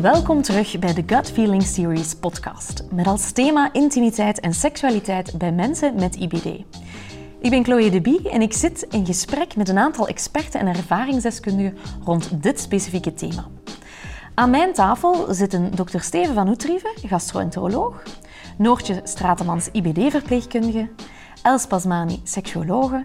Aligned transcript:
Welkom 0.00 0.42
terug 0.42 0.78
bij 0.78 0.94
de 0.94 1.02
Gut 1.06 1.30
Feeling 1.30 1.62
Series 1.62 2.14
podcast, 2.14 2.84
met 2.90 3.06
als 3.06 3.32
thema 3.32 3.72
intimiteit 3.72 4.40
en 4.40 4.54
seksualiteit 4.54 5.38
bij 5.38 5.52
mensen 5.52 5.94
met 5.94 6.16
IBD. 6.16 6.44
Ik 7.40 7.50
ben 7.50 7.64
Chloe 7.64 7.90
de 7.90 8.00
Bie 8.00 8.30
en 8.30 8.42
ik 8.42 8.52
zit 8.52 8.86
in 8.90 9.06
gesprek 9.06 9.56
met 9.56 9.68
een 9.68 9.78
aantal 9.78 10.08
experten 10.08 10.60
en 10.60 10.66
ervaringsdeskundigen 10.66 11.78
rond 12.04 12.42
dit 12.42 12.60
specifieke 12.60 13.14
thema. 13.14 13.46
Aan 14.34 14.50
mijn 14.50 14.72
tafel 14.72 15.34
zitten 15.34 15.70
Dr. 15.74 15.98
Steven 15.98 16.34
van 16.34 16.48
Oetrieven, 16.48 16.90
gastroenteroloog, 17.06 18.02
Noortje 18.58 19.00
Stratemans, 19.04 19.68
IBD-verpleegkundige, 19.72 20.88
Els 21.42 21.66
Pasmani, 21.66 22.20
seksuologe 22.24 23.04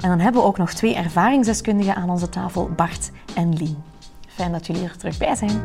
en 0.00 0.08
dan 0.08 0.18
hebben 0.18 0.40
we 0.40 0.48
ook 0.48 0.58
nog 0.58 0.72
twee 0.72 0.94
ervaringsdeskundigen 0.94 1.94
aan 1.94 2.10
onze 2.10 2.28
tafel, 2.28 2.70
Bart 2.76 3.10
en 3.34 3.56
Lien. 3.56 3.82
Fijn 4.28 4.52
dat 4.52 4.66
jullie 4.66 4.84
er 4.84 4.96
terug 4.96 5.18
bij 5.18 5.34
zijn. 5.34 5.60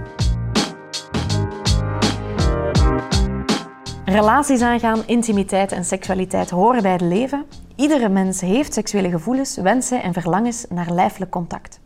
Relaties 4.06 4.62
aangaan, 4.62 5.04
intimiteit 5.06 5.72
en 5.72 5.86
seksualiteit 5.86 6.50
horen 6.50 6.82
bij 6.82 6.92
het 6.92 7.02
leven. 7.02 7.46
Iedere 7.76 8.10
mens 8.10 8.42
heeft 8.42 8.74
seksuele 8.74 9.10
gevoelens, 9.10 9.58
wensen 9.58 10.02
en 10.02 10.14
verlangens 10.14 10.66
naar 10.70 10.92
lijfelijk 10.92 11.32
contact. 11.32 11.80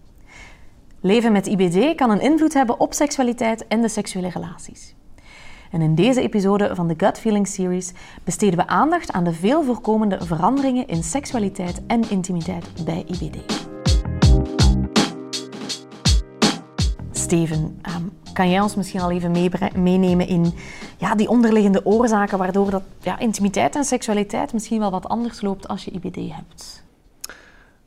Leven 1.02 1.32
met 1.32 1.48
IBD 1.48 1.96
kan 1.96 2.10
een 2.10 2.22
invloed 2.22 2.54
hebben 2.54 2.80
op 2.80 2.94
seksualiteit 2.94 3.68
en 3.68 3.82
de 3.82 3.88
seksuele 3.88 4.30
relaties. 4.30 4.96
En 5.72 5.82
in 5.82 5.96
deze 5.96 6.22
episode 6.22 6.76
van 6.76 6.88
de 6.88 6.94
Gut 6.98 7.20
Feeling 7.20 7.48
Series 7.48 7.94
besteden 8.24 8.60
we 8.60 8.68
aandacht 8.68 9.12
aan 9.12 9.24
de 9.24 9.34
veel 9.34 9.64
voorkomende 9.64 10.26
veranderingen 10.26 10.88
in 10.88 11.04
seksualiteit 11.04 11.82
en 11.88 12.10
intimiteit 12.10 12.86
bij 12.86 13.06
IBD. 13.08 13.68
Steven, 17.27 17.80
ehm, 17.81 18.04
kan 18.34 18.49
jij 18.49 18.59
ons 18.59 18.76
misschien 18.76 19.00
al 19.00 19.11
even 19.11 19.31
meenemen 19.75 20.28
in 20.28 20.53
ja, 20.97 21.16
die 21.16 21.30
onderliggende 21.30 21.86
oorzaken 21.86 22.38
waardoor 22.38 22.69
dat, 22.69 22.84
ja, 23.00 23.19
intimiteit 23.19 23.75
en 23.75 23.84
seksualiteit 23.84 24.53
misschien 24.53 24.80
wel 24.80 24.92
wat 24.92 25.08
anders 25.08 25.42
loopt 25.42 25.67
als 25.67 25.86
je 25.86 25.92
IBD 25.92 26.34
hebt? 26.34 26.84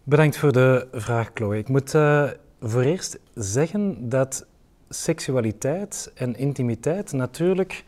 Bedankt 0.03 0.37
voor 0.37 0.53
de 0.53 0.87
vraag, 0.93 1.31
Chloe. 1.35 1.59
Ik 1.59 1.69
moet 1.69 1.95
uh, 1.95 2.25
voor 2.61 2.83
eerst 2.83 3.19
zeggen 3.35 4.09
dat 4.09 4.47
seksualiteit 4.89 6.13
en 6.15 6.37
intimiteit 6.37 7.13
natuurlijk, 7.13 7.85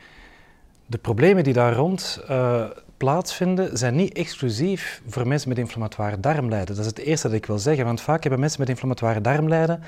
de 0.86 0.98
problemen 0.98 1.44
die 1.44 1.52
daar 1.52 1.74
rond 1.74 2.20
uh, 2.30 2.64
plaatsvinden, 2.96 3.78
zijn 3.78 3.94
niet 3.94 4.12
exclusief 4.12 5.02
voor 5.06 5.28
mensen 5.28 5.48
met 5.48 5.58
inflammatoire 5.58 6.20
darmlijden. 6.20 6.76
Dat 6.76 6.84
is 6.84 6.90
het 6.90 6.98
eerste 6.98 7.26
dat 7.26 7.36
ik 7.36 7.46
wil 7.46 7.58
zeggen, 7.58 7.84
want 7.84 8.00
vaak 8.00 8.22
hebben 8.22 8.40
mensen 8.40 8.60
met 8.60 8.68
inflammatoire 8.68 9.20
darmlijden 9.20 9.82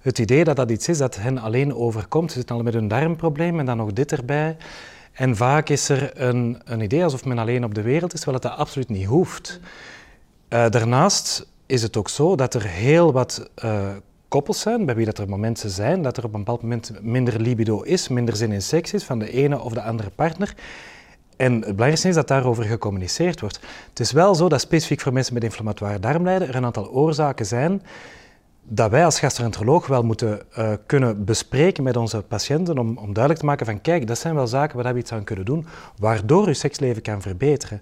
het 0.00 0.18
idee 0.18 0.44
dat 0.44 0.56
dat 0.56 0.70
iets 0.70 0.88
is 0.88 0.98
dat 0.98 1.16
hen 1.16 1.38
alleen 1.38 1.74
overkomt. 1.74 2.30
Ze 2.30 2.38
zitten 2.38 2.56
al 2.56 2.62
met 2.62 2.74
een 2.74 2.88
darmprobleem 2.88 3.58
en 3.58 3.66
dan 3.66 3.76
nog 3.76 3.92
dit 3.92 4.12
erbij. 4.12 4.56
En 5.12 5.36
vaak 5.36 5.68
is 5.68 5.88
er 5.88 6.10
een, 6.14 6.60
een 6.64 6.80
idee 6.80 7.04
alsof 7.04 7.24
men 7.24 7.38
alleen 7.38 7.64
op 7.64 7.74
de 7.74 7.82
wereld 7.82 8.12
is, 8.12 8.20
terwijl 8.20 8.40
dat, 8.40 8.50
dat 8.50 8.60
absoluut 8.60 8.88
niet 8.88 9.06
hoeft. 9.06 9.60
Uh, 10.48 10.68
daarnaast 10.68 11.46
is 11.66 11.82
het 11.82 11.96
ook 11.96 12.08
zo 12.08 12.36
dat 12.36 12.54
er 12.54 12.66
heel 12.66 13.12
wat 13.12 13.50
uh, 13.64 13.88
koppels 14.28 14.60
zijn, 14.60 14.86
bij 14.86 14.94
wie 14.94 15.04
dat 15.04 15.18
er 15.18 15.28
momenten 15.28 15.70
zijn, 15.70 16.02
dat 16.02 16.16
er 16.16 16.24
op 16.24 16.32
een 16.32 16.38
bepaald 16.38 16.62
moment 16.62 16.92
minder 17.02 17.40
libido 17.40 17.82
is, 17.82 18.08
minder 18.08 18.36
zin 18.36 18.52
in 18.52 18.62
seks 18.62 18.92
is 18.92 19.04
van 19.04 19.18
de 19.18 19.30
ene 19.30 19.60
of 19.60 19.72
de 19.72 19.82
andere 19.82 20.10
partner. 20.10 20.54
En 21.36 21.52
het 21.52 21.62
belangrijkste 21.62 22.08
is 22.08 22.14
dat 22.14 22.28
daarover 22.28 22.64
gecommuniceerd 22.64 23.40
wordt. 23.40 23.60
Het 23.88 24.00
is 24.00 24.12
wel 24.12 24.34
zo 24.34 24.48
dat 24.48 24.60
specifiek 24.60 25.00
voor 25.00 25.12
mensen 25.12 25.34
met 25.34 25.44
inflammatoire 25.44 26.00
darmlijden 26.00 26.48
er 26.48 26.54
een 26.54 26.64
aantal 26.64 26.90
oorzaken 26.90 27.46
zijn 27.46 27.82
dat 28.72 28.90
wij 28.90 29.04
als 29.04 29.18
gastroenteroloog 29.18 29.86
wel 29.86 30.02
moeten 30.02 30.42
uh, 30.58 30.72
kunnen 30.86 31.24
bespreken 31.24 31.82
met 31.82 31.96
onze 31.96 32.22
patiënten 32.22 32.78
om, 32.78 32.98
om 32.98 33.12
duidelijk 33.12 33.38
te 33.38 33.44
maken 33.44 33.66
van 33.66 33.80
kijk, 33.80 34.06
dat 34.06 34.18
zijn 34.18 34.34
wel 34.34 34.46
zaken 34.46 34.82
waar 34.82 34.92
we 34.92 35.00
iets 35.00 35.12
aan 35.12 35.24
kunnen 35.24 35.44
doen, 35.44 35.66
waardoor 35.98 36.46
je 36.46 36.54
seksleven 36.54 37.02
kan 37.02 37.22
verbeteren. 37.22 37.80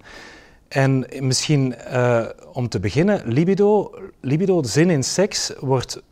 En 0.69 1.07
misschien 1.21 1.75
uh, 1.93 2.27
om 2.53 2.69
te 2.69 2.81
beginnen, 2.81 3.23
libido, 3.25 3.95
libido, 4.21 4.61
de 4.61 4.69
zin 4.69 4.91
in 4.91 5.05
seks, 5.05 5.53
wordt 5.61 6.03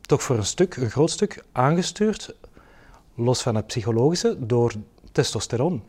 toch 0.00 0.22
voor 0.22 0.36
een 0.36 0.44
stuk, 0.44 0.76
een 0.76 0.90
groot 0.90 1.10
stuk, 1.10 1.44
aangestuurd, 1.52 2.34
los 3.14 3.42
van 3.42 3.54
het 3.54 3.66
psychologische, 3.66 4.36
door 4.38 4.72
testosteron. 5.12 5.82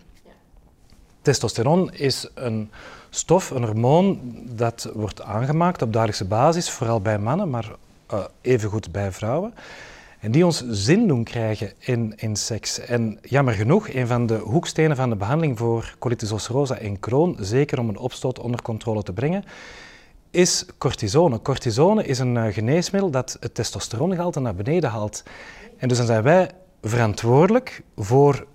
Testosteron 1.22 1.92
is 1.94 2.30
een 2.34 2.72
stof, 3.10 3.50
een 3.50 3.64
hormoon, 3.64 4.20
dat 4.50 4.90
wordt 4.94 5.22
aangemaakt 5.22 5.82
op 5.82 5.94
dagelijkse 5.94 6.26
basis, 6.26 6.70
vooral 6.70 7.02
bij 7.02 7.20
mannen, 7.20 7.50
maar 7.50 7.72
uh, 8.14 8.24
evengoed 8.42 8.92
bij 8.92 9.12
vrouwen. 9.12 9.54
En 10.20 10.32
die 10.32 10.46
ons 10.46 10.64
zin 10.70 11.08
doen 11.08 11.24
krijgen 11.24 11.72
in, 11.80 12.14
in 12.16 12.36
seks. 12.36 12.80
En 12.80 13.20
jammer 13.22 13.54
genoeg, 13.54 13.94
een 13.94 14.08
van 14.08 14.26
de 14.26 14.38
hoekstenen 14.38 14.96
van 14.96 15.10
de 15.10 15.16
behandeling 15.16 15.58
voor 15.58 15.96
colitis 16.00 16.32
ulcerosa 16.32 16.78
en 16.78 17.00
Crohn, 17.00 17.38
zeker 17.40 17.80
om 17.80 17.90
een 17.90 17.98
opstoot 17.98 18.40
onder 18.40 18.62
controle 18.62 19.04
te 19.04 19.14
brengen, 19.14 19.44
is 20.32 20.66
cortisone. 20.78 21.42
Cortisone 21.42 22.06
is 22.06 22.20
een 22.20 22.36
uh, 22.36 22.54
geneesmiddel 22.54 23.12
dat 23.12 23.38
het 23.40 23.56
testosterongehalte 23.56 24.40
naar 24.40 24.56
beneden 24.56 24.90
haalt. 24.90 25.24
En 25.78 25.88
dus 25.88 25.98
dan 25.98 26.08
zijn 26.08 26.24
wij 26.24 26.50
verantwoordelijk 26.82 27.84
voor 27.96 28.46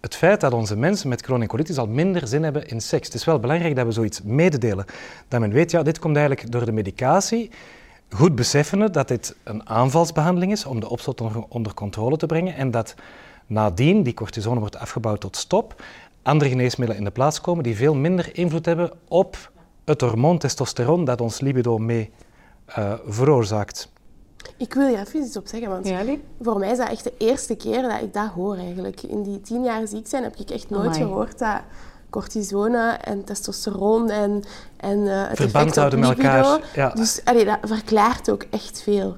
het 0.00 0.16
feit 0.16 0.40
dat 0.40 0.52
onze 0.52 0.76
mensen 0.76 1.08
met 1.08 1.26
en 1.26 1.46
colitis 1.46 1.78
al 1.78 1.86
minder 1.86 2.26
zin 2.26 2.42
hebben 2.42 2.66
in 2.66 2.80
seks. 2.80 3.06
Het 3.06 3.16
is 3.16 3.24
wel 3.24 3.38
belangrijk 3.38 3.76
dat 3.76 3.86
we 3.86 3.92
zoiets 3.92 4.22
mededelen. 4.22 4.84
Dat 5.28 5.40
men 5.40 5.52
weet, 5.52 5.70
ja, 5.70 5.82
dit 5.82 5.98
komt 5.98 6.16
eigenlijk 6.16 6.52
door 6.52 6.64
de 6.64 6.72
medicatie 6.72 7.50
goed 8.14 8.34
beseffende 8.34 8.90
dat 8.90 9.08
dit 9.08 9.36
een 9.44 9.68
aanvalsbehandeling 9.68 10.52
is 10.52 10.64
om 10.64 10.80
de 10.80 10.88
opstoot 10.88 11.22
onder 11.48 11.74
controle 11.74 12.16
te 12.16 12.26
brengen 12.26 12.54
en 12.54 12.70
dat 12.70 12.94
nadien 13.46 14.02
die 14.02 14.14
cortisone 14.14 14.60
wordt 14.60 14.76
afgebouwd 14.76 15.20
tot 15.20 15.36
stop, 15.36 15.82
andere 16.22 16.50
geneesmiddelen 16.50 17.00
in 17.00 17.06
de 17.06 17.12
plaats 17.12 17.40
komen 17.40 17.64
die 17.64 17.76
veel 17.76 17.94
minder 17.94 18.36
invloed 18.36 18.66
hebben 18.66 18.92
op 19.08 19.50
het 19.84 20.00
hormoon 20.00 20.38
testosteron 20.38 21.04
dat 21.04 21.20
ons 21.20 21.40
libido 21.40 21.78
mee 21.78 22.10
uh, 22.78 22.94
veroorzaakt. 23.06 23.90
Ik 24.56 24.74
wil 24.74 24.88
hier 24.88 24.98
even 24.98 25.22
iets 25.22 25.36
op 25.36 25.46
zeggen, 25.46 25.68
want 25.68 25.90
voor 26.40 26.58
mij 26.58 26.70
is 26.70 26.78
dat 26.78 26.88
echt 26.88 27.04
de 27.04 27.14
eerste 27.18 27.54
keer 27.54 27.82
dat 27.82 28.00
ik 28.00 28.12
dat 28.12 28.30
hoor 28.30 28.56
eigenlijk. 28.56 29.02
In 29.02 29.22
die 29.22 29.40
tien 29.40 29.64
jaar 29.64 29.86
ziek 29.86 30.06
zijn 30.06 30.22
heb 30.22 30.36
ik 30.36 30.50
echt 30.50 30.70
nooit 30.70 30.96
gehoord 30.96 31.38
dat 31.38 31.60
cortisone 32.12 32.90
en 32.90 33.24
testosteron 33.24 34.10
en, 34.10 34.42
en 34.76 34.98
uh, 34.98 35.28
het 35.28 35.36
Verband 35.36 35.76
houden 35.76 35.98
met 35.98 36.08
elkaar. 36.08 36.60
Ja. 36.74 36.88
Dus 36.88 37.20
allee, 37.24 37.44
dat 37.44 37.58
verklaart 37.62 38.30
ook 38.30 38.44
echt 38.50 38.82
veel. 38.82 39.16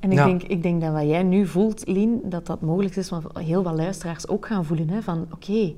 En 0.00 0.12
ik, 0.12 0.16
denk, 0.16 0.42
ik 0.42 0.62
denk 0.62 0.80
dat 0.80 0.92
wat 0.92 1.02
jij 1.02 1.22
nu 1.22 1.46
voelt, 1.46 1.86
Lien, 1.86 2.20
dat 2.24 2.46
dat 2.46 2.60
mogelijk 2.60 2.96
is, 2.96 3.08
wat 3.08 3.22
heel 3.34 3.62
wat 3.62 3.74
luisteraars 3.74 4.28
ook 4.28 4.46
gaan 4.46 4.64
voelen. 4.64 4.88
Hè, 4.88 5.02
van 5.02 5.26
oké, 5.32 5.74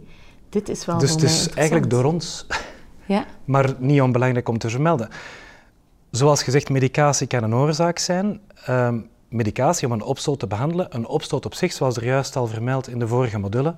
dit 0.49 0.69
is 0.69 0.85
wel 0.85 0.99
Dus 0.99 1.11
het 1.11 1.23
is 1.23 1.51
eigenlijk 1.51 1.91
door 1.91 2.05
ons, 2.05 2.47
ja. 3.07 3.25
maar 3.45 3.75
niet 3.79 4.01
onbelangrijk 4.01 4.49
om 4.49 4.59
te 4.59 4.71
vermelden. 4.71 5.09
Zoals 6.11 6.43
gezegd, 6.43 6.69
medicatie 6.69 7.27
kan 7.27 7.43
een 7.43 7.55
oorzaak 7.55 7.99
zijn. 7.99 8.41
Uh, 8.69 8.95
medicatie 9.29 9.87
om 9.87 9.93
een 9.93 10.03
opstoot 10.03 10.39
te 10.39 10.47
behandelen. 10.47 10.87
Een 10.91 11.07
opstoot 11.07 11.47
op 11.47 11.55
zich, 11.55 11.73
zoals 11.73 11.97
er 11.97 12.05
juist 12.05 12.37
al 12.37 12.47
vermeld 12.47 12.89
in 12.89 12.99
de 12.99 13.09
vorige 13.09 13.39
module, 13.39 13.75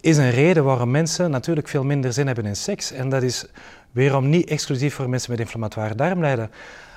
is 0.00 0.16
een 0.16 0.30
reden 0.30 0.64
waarom 0.64 0.90
mensen 0.90 1.30
natuurlijk 1.30 1.68
veel 1.68 1.84
minder 1.84 2.12
zin 2.12 2.26
hebben 2.26 2.46
in 2.46 2.56
seks. 2.56 2.92
En 2.92 3.08
dat 3.08 3.22
is 3.22 3.46
weerom 3.90 4.28
niet 4.28 4.48
exclusief 4.48 4.94
voor 4.94 5.08
mensen 5.08 5.30
met 5.30 5.40
inflammatoire 5.40 5.94
darmlijden. 5.94 6.50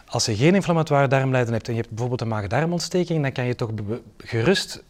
Als 0.06 0.26
je 0.26 0.36
geen 0.36 0.56
inflammatoire 0.56 1.08
darmlijden 1.08 1.54
hebt 1.54 1.68
en 1.68 1.74
je 1.74 1.80
hebt 1.80 1.92
bijvoorbeeld 1.92 2.22
een 2.22 2.28
maag-darmontsteking, 2.28 3.22
dan 3.22 3.32
kan 3.32 3.46
je 3.46 3.56
toch 3.56 3.72
gerust 4.18 4.84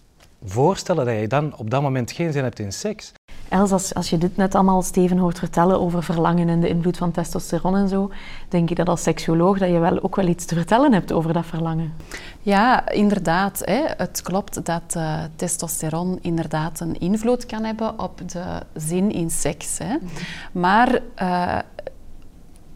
voorstellen 0.45 1.05
dat 1.05 1.19
je 1.19 1.27
dan 1.27 1.57
op 1.57 1.69
dat 1.69 1.81
moment 1.81 2.11
geen 2.11 2.31
zin 2.31 2.43
hebt 2.43 2.59
in 2.59 2.71
seks. 2.71 3.11
Els, 3.49 3.71
als, 3.71 3.93
als 3.93 4.09
je 4.09 4.17
dit 4.17 4.37
net 4.37 4.55
allemaal 4.55 4.81
Steven 4.81 5.17
hoort 5.17 5.39
vertellen 5.39 5.79
over 5.79 6.03
verlangen 6.03 6.49
en 6.49 6.59
de 6.59 6.69
invloed 6.69 6.97
van 6.97 7.11
testosteron 7.11 7.75
en 7.75 7.87
zo, 7.87 8.11
denk 8.49 8.69
je 8.69 8.75
dat 8.75 8.89
als 8.89 9.03
seksuoloog 9.03 9.57
dat 9.57 9.69
je 9.69 9.79
wel 9.79 10.03
ook 10.03 10.15
wel 10.15 10.27
iets 10.27 10.45
te 10.45 10.55
vertellen 10.55 10.93
hebt 10.93 11.11
over 11.11 11.33
dat 11.33 11.45
verlangen? 11.45 11.93
Ja, 12.41 12.89
inderdaad. 12.89 13.61
Hè. 13.65 13.81
Het 13.97 14.21
klopt 14.21 14.65
dat 14.65 14.93
uh, 14.97 15.19
testosteron 15.35 16.19
inderdaad 16.21 16.79
een 16.79 16.99
invloed 16.99 17.45
kan 17.45 17.63
hebben 17.63 17.99
op 17.99 18.21
de 18.25 18.43
zin 18.73 19.11
in 19.11 19.29
seks. 19.29 19.77
Hè. 19.77 19.95
Mhm. 19.95 20.05
Maar 20.51 20.99
uh, 21.21 21.57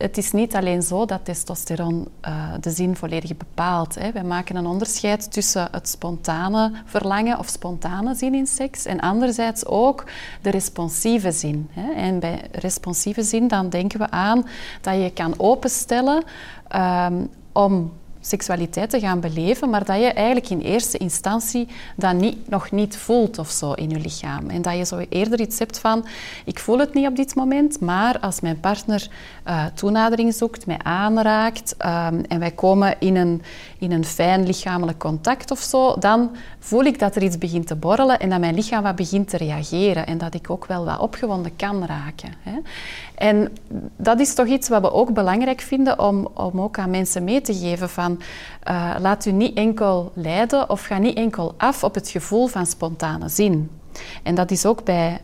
het 0.04 0.18
is 0.18 0.32
niet 0.32 0.56
alleen 0.56 0.82
zo 0.82 1.06
dat 1.06 1.26
testosteron 1.26 2.08
uh, 2.28 2.54
de 2.60 2.70
zin 2.70 2.96
volledig 2.96 3.38
bepaalt. 3.38 3.96
Hè. 3.96 4.12
Wij 4.12 4.24
maken 4.24 4.56
een 4.56 4.66
onderscheid 4.66 5.32
tussen 5.32 5.68
het 5.72 5.90
spontane 5.90 6.72
verlangen 6.86 7.40
of 7.40 7.48
spontane 7.48 8.16
zin 8.16 8.34
in 8.34 8.48
seks 8.48 8.86
en 8.86 9.00
anderzijds 9.00 9.66
ook 9.66 10.06
de 10.42 10.50
responsieve 10.50 11.32
zin. 11.32 11.70
Hè. 11.72 11.92
En 11.94 12.20
bij 12.20 12.48
responsieve 12.52 13.24
zin 13.24 13.48
dan 13.48 13.70
denken 13.70 14.00
we 14.00 14.10
aan 14.10 14.46
dat 14.82 14.96
je 14.96 15.12
kan 15.14 15.34
openstellen 15.38 16.24
um, 16.76 17.30
om 17.52 17.92
seksualiteit 18.26 18.90
te 18.90 19.00
gaan 19.00 19.20
beleven, 19.20 19.70
maar 19.70 19.86
dat 19.86 20.00
je 20.00 20.14
eigenlijk 20.14 20.50
in 20.50 20.60
eerste 20.60 20.98
instantie 20.98 21.68
dat 21.96 22.14
niet, 22.14 22.50
nog 22.50 22.72
niet 22.72 22.98
voelt 22.98 23.40
of 23.40 23.50
zo 23.50 23.72
in 23.72 23.90
je 23.90 24.00
lichaam. 24.00 24.50
En 24.50 24.62
dat 24.62 24.78
je 24.78 24.86
zo 24.86 25.06
eerder 25.10 25.40
iets 25.40 25.60
hebt 25.60 25.80
van, 25.80 26.06
ik 26.46 26.60
voel 26.60 26.80
het 26.80 26.94
niet 26.94 27.08
op 27.08 27.16
dit 27.16 27.36
moment, 27.36 27.80
maar 27.80 28.20
als 28.20 28.40
mijn 28.40 28.60
partner 28.60 29.08
uh, 29.48 29.66
toenadering 29.74 30.34
zoekt, 30.34 30.66
mij 30.66 30.80
aanraakt 30.84 31.76
um, 31.78 32.24
en 32.28 32.40
wij 32.40 32.52
komen 32.52 32.96
in 33.00 33.16
een, 33.16 33.42
in 33.80 33.92
een 33.92 34.06
fijn 34.06 34.46
lichamelijk 34.46 35.00
contact 35.00 35.52
of 35.52 35.60
zo, 35.60 35.96
dan 36.00 36.32
voel 36.60 36.84
ik 36.84 37.00
dat 37.00 37.16
er 37.16 37.24
iets 37.24 37.38
begint 37.38 37.68
te 37.68 37.76
borrelen 37.76 38.20
en 38.20 38.30
dat 38.30 38.40
mijn 38.40 38.56
lichaam 38.56 38.84
wat 38.84 38.96
begint 38.96 39.30
te 39.30 39.38
reageren 39.38 40.08
en 40.08 40.18
dat 40.18 40.34
ik 40.34 40.50
ook 40.50 40.66
wel 40.66 40.86
wat 40.86 41.00
opgewonden 41.00 41.56
kan 41.56 41.86
raken. 41.86 42.34
Hè. 42.42 42.60
En 43.16 43.58
dat 43.98 44.20
is 44.20 44.34
toch 44.34 44.48
iets 44.48 44.70
wat 44.70 44.82
we 44.82 44.92
ook 44.92 45.14
belangrijk 45.14 45.62
vinden 45.62 46.00
om, 46.00 46.28
om 46.34 46.62
ook 46.62 46.78
aan 46.78 46.90
mensen 46.90 47.24
mee 47.24 47.42
te 47.42 47.54
geven 47.54 47.90
van 47.90 48.13
uh, 48.68 48.96
laat 49.00 49.26
u 49.26 49.32
niet 49.32 49.58
enkel 49.58 50.12
leiden 50.16 50.70
of 50.70 50.86
ga 50.86 50.98
niet 50.98 51.18
enkel 51.18 51.54
af 51.58 51.84
op 51.84 51.96
het 51.96 52.10
gevoel 52.10 52.48
van 52.48 52.66
spontane 52.66 53.30
zin. 53.30 53.70
En 54.24 54.36
dat 54.36 54.52
is 54.52 54.66
ook 54.66 54.84
bij 54.84 55.22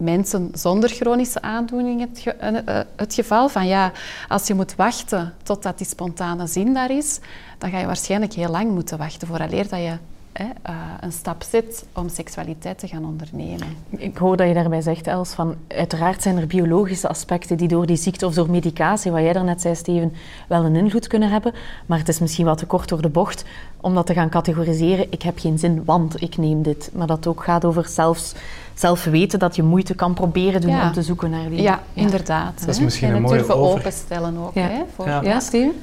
mensen 0.00 0.50
zonder 0.52 0.88
chronische 0.88 1.42
aandoening 1.42 2.00
het, 2.00 2.34
eh, 2.38 2.56
eh, 2.56 2.86
het, 2.96 3.14
geval. 3.14 3.48
Van 3.48 3.66
ja, 3.66 3.92
als 4.28 4.46
je 4.46 4.54
moet 4.54 4.74
wachten 4.74 5.34
totdat 5.42 5.78
die 5.78 5.86
spontane 5.86 6.46
zin 6.46 6.74
daar 6.74 6.90
is, 6.90 7.18
dan 7.58 7.70
ga 7.70 7.78
je 7.78 7.86
waarschijnlijk 7.86 8.32
heel 8.32 8.50
lang 8.50 8.70
moeten 8.70 8.98
wachten 8.98 9.28
vooraleer 9.28 9.68
dat 9.68 9.80
je 9.80 9.96
hè, 10.32 10.44
uh, 10.44 10.76
een 11.00 11.12
stap 11.12 11.42
zet 11.42 11.84
om 11.94 12.08
seksualiteit 12.08 12.78
te 12.78 12.88
gaan 12.88 13.04
ondernemen. 13.04 13.66
Ik 13.88 14.16
hoor 14.16 14.36
dat 14.36 14.48
je 14.48 14.54
daarbij 14.54 14.80
zegt, 14.80 15.06
Els, 15.06 15.32
van 15.32 15.54
uiteraard 15.68 16.22
zijn 16.22 16.36
er 16.36 16.46
biologische 16.46 17.08
aspecten 17.08 17.56
die 17.56 17.68
door 17.68 17.86
die 17.86 17.96
ziekte 17.96 18.26
of 18.26 18.34
door 18.34 18.50
medicatie, 18.50 19.10
wat 19.10 19.20
jij 19.20 19.32
daarnet 19.32 19.60
zei, 19.60 19.74
Steven, 19.74 20.12
wel 20.48 20.64
een 20.64 20.76
invloed 20.76 21.06
kunnen 21.06 21.30
hebben. 21.30 21.54
Maar 21.86 21.98
het 21.98 22.08
is 22.08 22.18
misschien 22.18 22.44
wat 22.44 22.58
te 22.58 22.66
kort 22.66 22.88
door 22.88 23.02
de 23.02 23.08
bocht 23.08 23.44
om 23.80 23.94
dat 23.94 24.06
te 24.06 24.14
gaan 24.14 24.28
categoriseren. 24.28 25.06
Ik 25.10 25.22
heb 25.22 25.38
geen 25.38 25.58
zin, 25.58 25.84
want 25.84 26.22
ik 26.22 26.36
neem 26.36 26.62
dit. 26.62 26.90
Maar 26.94 27.06
dat 27.06 27.16
het 27.16 27.26
ook 27.26 27.44
gaat 27.44 27.64
over 27.64 27.88
zelfs 27.88 28.34
zelf 28.74 29.04
weten 29.04 29.38
dat 29.38 29.56
je 29.56 29.62
moeite 29.62 29.94
kan 29.94 30.14
proberen 30.14 30.60
doen 30.60 30.80
om 30.82 30.92
te 30.92 31.02
zoeken 31.02 31.30
naar 31.30 31.48
die... 31.48 31.62
Ja, 31.62 31.82
inderdaad. 31.92 32.60
Dat 32.60 32.68
is 32.68 32.80
misschien 32.80 33.08
en 33.08 33.14
een 33.14 33.22
mooie 33.22 33.36
durven 33.36 33.56
over... 33.56 33.78
openstellen 33.78 34.38
ook. 34.38 34.54
Ja, 34.54 34.68
hè, 34.68 34.82
voor... 34.94 35.06
ja. 35.06 35.40
Steven? 35.40 35.74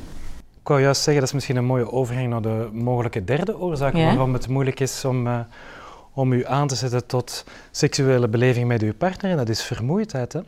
Ik 0.68 0.74
wou 0.74 0.86
juist 0.86 1.02
zeggen, 1.02 1.22
dat 1.22 1.30
is 1.30 1.36
misschien 1.36 1.56
een 1.56 1.66
mooie 1.66 1.92
overgang 1.92 2.30
naar 2.30 2.42
de 2.42 2.70
mogelijke 2.72 3.24
derde 3.24 3.60
oorzaak 3.60 3.94
waarom 3.94 4.34
het 4.34 4.48
moeilijk 4.48 4.80
is 4.80 5.06
om, 5.06 5.28
uh, 5.28 5.40
om 6.14 6.34
u 6.34 6.46
aan 6.46 6.68
te 6.68 6.76
zetten 6.76 7.06
tot 7.06 7.46
seksuele 7.72 8.28
beleving 8.28 8.68
met 8.68 8.82
uw 8.82 8.94
partner. 8.94 9.32
En 9.32 9.38
dat 9.38 9.50
is 9.50 9.64
vermoeidheid. 9.64 10.34
Hè? 10.34 10.40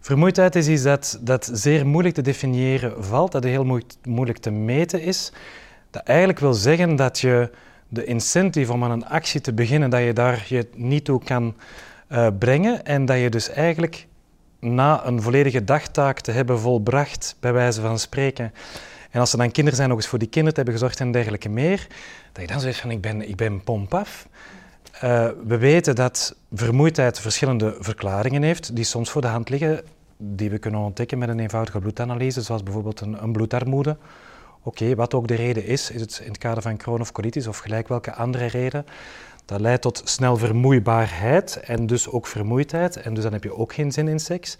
Vermoeidheid 0.00 0.56
is 0.56 0.68
iets 0.68 0.82
dat, 0.82 1.18
dat 1.20 1.50
zeer 1.52 1.86
moeilijk 1.86 2.14
te 2.14 2.22
definiëren 2.22 3.04
valt, 3.04 3.32
dat 3.32 3.44
heel 3.44 3.64
moeilijk, 3.64 3.92
moeilijk 4.04 4.38
te 4.38 4.50
meten 4.50 5.02
is. 5.02 5.32
Dat 5.90 6.02
eigenlijk 6.02 6.38
wil 6.38 6.54
zeggen 6.54 6.96
dat 6.96 7.18
je 7.18 7.50
de 7.88 8.04
incentive 8.04 8.72
om 8.72 8.84
aan 8.84 8.90
een 8.90 9.06
actie 9.06 9.40
te 9.40 9.52
beginnen, 9.52 9.90
dat 9.90 10.02
je 10.02 10.12
daar 10.12 10.44
je 10.48 10.68
niet 10.74 11.04
toe 11.04 11.24
kan 11.24 11.54
uh, 12.08 12.26
brengen 12.38 12.84
en 12.84 13.04
dat 13.04 13.18
je 13.18 13.30
dus 13.30 13.48
eigenlijk 13.48 14.06
na 14.60 15.06
een 15.06 15.22
volledige 15.22 15.64
dagtaak 15.64 16.20
te 16.20 16.30
hebben 16.30 16.58
volbracht, 16.58 17.36
bij 17.40 17.52
wijze 17.52 17.80
van 17.80 17.98
spreken, 17.98 18.52
en 19.14 19.20
als 19.20 19.32
er 19.32 19.38
dan 19.38 19.50
kinderen 19.50 19.76
zijn, 19.76 19.88
nog 19.88 19.98
eens 19.98 20.06
voor 20.06 20.18
die 20.18 20.28
kinderen 20.28 20.56
hebben 20.56 20.74
gezorgd 20.74 21.00
en 21.00 21.12
dergelijke 21.12 21.48
meer, 21.48 21.86
dat 22.32 22.42
je 22.42 22.48
dan 22.48 22.60
zoiets 22.60 22.80
van, 22.80 22.90
ik 22.90 23.00
ben, 23.00 23.28
ik 23.28 23.36
ben 23.36 23.64
pomp 23.64 23.94
af. 23.94 24.28
Uh, 24.94 25.28
we 25.46 25.58
weten 25.58 25.94
dat 25.94 26.36
vermoeidheid 26.52 27.20
verschillende 27.20 27.76
verklaringen 27.78 28.42
heeft, 28.42 28.76
die 28.76 28.84
soms 28.84 29.10
voor 29.10 29.20
de 29.20 29.26
hand 29.26 29.48
liggen, 29.48 29.80
die 30.16 30.50
we 30.50 30.58
kunnen 30.58 30.80
ontdekken 30.80 31.18
met 31.18 31.28
een 31.28 31.38
eenvoudige 31.38 31.78
bloedanalyse, 31.78 32.42
zoals 32.42 32.62
bijvoorbeeld 32.62 33.00
een, 33.00 33.22
een 33.22 33.32
bloedarmoede. 33.32 33.96
Oké, 34.62 34.94
wat 34.94 35.14
ook 35.14 35.28
de 35.28 35.34
reden 35.34 35.66
is, 35.66 35.90
is 35.90 36.00
het 36.00 36.20
in 36.22 36.28
het 36.28 36.38
kader 36.38 36.62
van 36.62 36.76
Crohn 36.76 37.00
of 37.00 37.12
colitis 37.12 37.46
of 37.46 37.58
gelijk 37.58 37.88
welke 37.88 38.14
andere 38.14 38.46
reden. 38.46 38.86
Dat 39.44 39.60
leidt 39.60 39.82
tot 39.82 40.02
snel 40.04 40.36
vermoeibaarheid 40.36 41.60
en 41.60 41.86
dus 41.86 42.08
ook 42.08 42.26
vermoeidheid. 42.26 42.96
En 42.96 43.14
dus 43.14 43.22
dan 43.22 43.32
heb 43.32 43.42
je 43.42 43.56
ook 43.56 43.74
geen 43.74 43.92
zin 43.92 44.08
in 44.08 44.20
seks. 44.20 44.56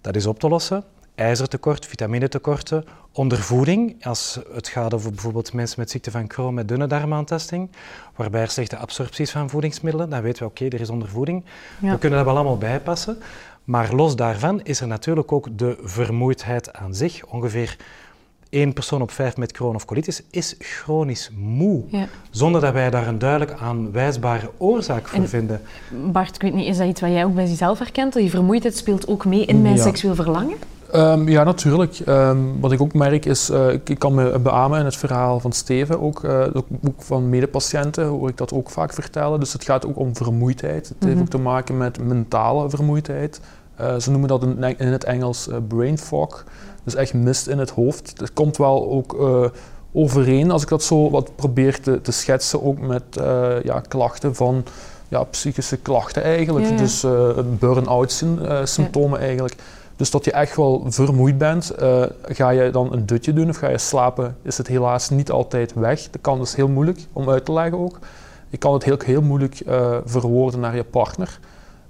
Dat 0.00 0.16
is 0.16 0.26
op 0.26 0.38
te 0.38 0.48
lossen 0.48 0.84
ijzertekort, 1.16 1.86
vitaminetekorten, 1.86 2.84
ondervoeding, 3.12 4.04
als 4.04 4.40
het 4.52 4.68
gaat 4.68 4.94
over 4.94 5.10
bijvoorbeeld 5.10 5.52
mensen 5.52 5.80
met 5.80 5.90
ziekte 5.90 6.10
van 6.10 6.26
Crohn 6.26 6.54
met 6.54 6.68
dunne 6.68 6.86
darmaantasting, 6.86 7.70
waarbij 8.16 8.40
er 8.40 8.50
slechte 8.50 8.76
absorpties 8.76 9.30
van 9.30 9.50
voedingsmiddelen, 9.50 10.10
dan 10.10 10.22
weten 10.22 10.42
we 10.42 10.48
oké, 10.48 10.64
er 10.64 10.80
is 10.80 10.90
ondervoeding. 10.90 11.44
We 11.78 11.98
kunnen 11.98 12.18
dat 12.18 12.28
wel 12.28 12.36
allemaal 12.36 12.58
bijpassen, 12.58 13.18
maar 13.64 13.94
los 13.94 14.16
daarvan 14.16 14.60
is 14.62 14.80
er 14.80 14.86
natuurlijk 14.86 15.32
ook 15.32 15.58
de 15.58 15.76
vermoeidheid 15.82 16.72
aan 16.72 16.94
zich. 16.94 17.26
Ongeveer 17.26 17.76
één 18.48 18.72
persoon 18.72 19.02
op 19.02 19.10
vijf 19.10 19.36
met 19.36 19.52
Crohn 19.52 19.74
of 19.74 19.84
colitis 19.84 20.22
is 20.30 20.54
chronisch 20.58 21.30
moe, 21.36 21.82
ja. 21.88 22.08
zonder 22.30 22.60
dat 22.60 22.72
wij 22.72 22.90
daar 22.90 23.06
een 23.06 23.18
duidelijk 23.18 23.52
aanwijsbare 23.60 24.50
oorzaak 24.58 25.08
voor 25.08 25.28
vinden. 25.28 25.60
Bart, 25.90 26.34
ik 26.34 26.40
weet 26.40 26.54
niet, 26.54 26.66
is 26.66 26.76
dat 26.76 26.88
iets 26.88 27.00
wat 27.00 27.10
jij 27.10 27.24
ook 27.24 27.34
bij 27.34 27.46
jezelf 27.46 27.78
herkent? 27.78 28.12
Die 28.12 28.30
vermoeidheid 28.30 28.76
speelt 28.76 29.08
ook 29.08 29.24
mee 29.24 29.44
in 29.44 29.62
mijn 29.62 29.78
seksueel 29.78 30.14
verlangen? 30.14 30.56
Um, 30.96 31.28
ja, 31.28 31.44
natuurlijk. 31.44 31.98
Um, 32.06 32.60
wat 32.60 32.72
ik 32.72 32.80
ook 32.80 32.94
merk 32.94 33.24
is, 33.24 33.50
uh, 33.50 33.72
ik, 33.72 33.88
ik, 33.88 33.98
kan 33.98 34.14
me 34.14 34.38
beamen 34.38 34.78
in 34.78 34.84
het 34.84 34.96
verhaal 34.96 35.40
van 35.40 35.52
Steven, 35.52 36.00
ook, 36.00 36.22
uh, 36.22 36.40
ook, 36.52 36.66
ook, 36.88 37.02
van 37.02 37.28
medepatiënten 37.28 38.06
hoor 38.06 38.28
ik 38.28 38.36
dat 38.36 38.52
ook 38.52 38.70
vaak 38.70 38.92
vertellen. 38.92 39.40
Dus 39.40 39.52
het 39.52 39.64
gaat 39.64 39.86
ook 39.86 39.98
om 39.98 40.16
vermoeidheid. 40.16 40.88
Het 40.88 40.96
heeft 41.00 41.14
mhm. 41.14 41.22
ook 41.22 41.28
te 41.28 41.38
maken 41.38 41.76
met 41.76 42.04
mentale 42.04 42.70
vermoeidheid. 42.70 43.40
Uh, 43.80 43.96
ze 43.96 44.10
noemen 44.10 44.28
dat 44.28 44.42
in, 44.42 44.78
in 44.78 44.92
het 44.92 45.04
Engels 45.04 45.48
brain 45.68 45.98
fog, 45.98 46.44
dus 46.84 46.94
echt 46.94 47.14
mist 47.14 47.46
in 47.46 47.58
het 47.58 47.70
hoofd. 47.70 48.18
Dat 48.18 48.32
komt 48.32 48.56
wel 48.56 48.90
ook 48.90 49.16
overeen, 49.92 50.50
als 50.50 50.62
ik 50.62 50.68
dat 50.68 50.82
zo 50.82 51.10
wat 51.10 51.36
probeer 51.36 51.80
te, 51.80 52.00
te 52.00 52.12
schetsen, 52.12 52.62
ook 52.62 52.80
met 52.80 53.04
ja, 53.62 53.80
klachten 53.88 54.34
van 54.34 54.64
ja, 55.08 55.24
psychische 55.24 55.76
klachten 55.76 56.22
eigenlijk. 56.22 56.78
Dus 56.78 57.06
burn-out 57.58 58.24
symptomen 58.64 59.20
eigenlijk. 59.20 59.56
Dus 59.96 60.10
dat 60.10 60.24
je 60.24 60.32
echt 60.32 60.56
wel 60.56 60.84
vermoeid 60.88 61.38
bent, 61.38 61.72
uh, 61.82 62.02
ga 62.22 62.50
je 62.50 62.70
dan 62.70 62.92
een 62.92 63.06
dutje 63.06 63.32
doen 63.32 63.48
of 63.48 63.56
ga 63.56 63.68
je 63.68 63.78
slapen, 63.78 64.36
is 64.42 64.58
het 64.58 64.66
helaas 64.66 65.10
niet 65.10 65.30
altijd 65.30 65.74
weg. 65.74 66.10
Dat 66.10 66.20
kan 66.20 66.38
dus 66.38 66.56
heel 66.56 66.68
moeilijk 66.68 67.06
om 67.12 67.30
uit 67.30 67.44
te 67.44 67.52
leggen 67.52 67.78
ook. 67.78 67.98
Je 68.48 68.56
kan 68.56 68.72
het 68.72 68.84
heel, 68.84 68.96
heel 69.04 69.22
moeilijk 69.22 69.62
uh, 69.66 69.96
verwoorden 70.04 70.60
naar 70.60 70.76
je 70.76 70.84
partner. 70.84 71.38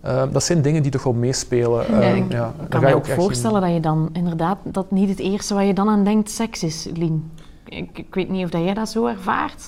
Uh, 0.05 0.23
dat 0.33 0.43
zijn 0.43 0.63
dingen 0.63 0.83
die 0.83 0.91
toch 0.91 1.03
wel 1.03 1.13
meespelen. 1.13 2.01
Ja, 2.01 2.01
ik 2.01 2.33
ja, 2.33 2.55
kan 2.69 2.83
me 2.83 2.95
ook, 2.95 3.07
voorstellen 3.07 3.61
dat 3.61 3.73
je 3.73 3.81
dan 3.81 4.09
inderdaad, 4.13 4.59
dat 4.65 4.91
niet 4.91 5.09
het 5.09 5.19
eerste 5.19 5.55
waar 5.55 5.65
je 5.65 5.75
dan 5.75 5.89
aan 5.89 6.05
denkt 6.05 6.31
seks 6.31 6.63
is, 6.63 6.89
Lien. 6.95 7.31
Ik, 7.65 7.99
ik 7.99 8.15
weet 8.15 8.29
niet 8.29 8.45
of 8.45 8.51
dat 8.51 8.63
jij 8.63 8.75
dat 8.75 8.89
zo 8.89 9.07
ervaart 9.07 9.63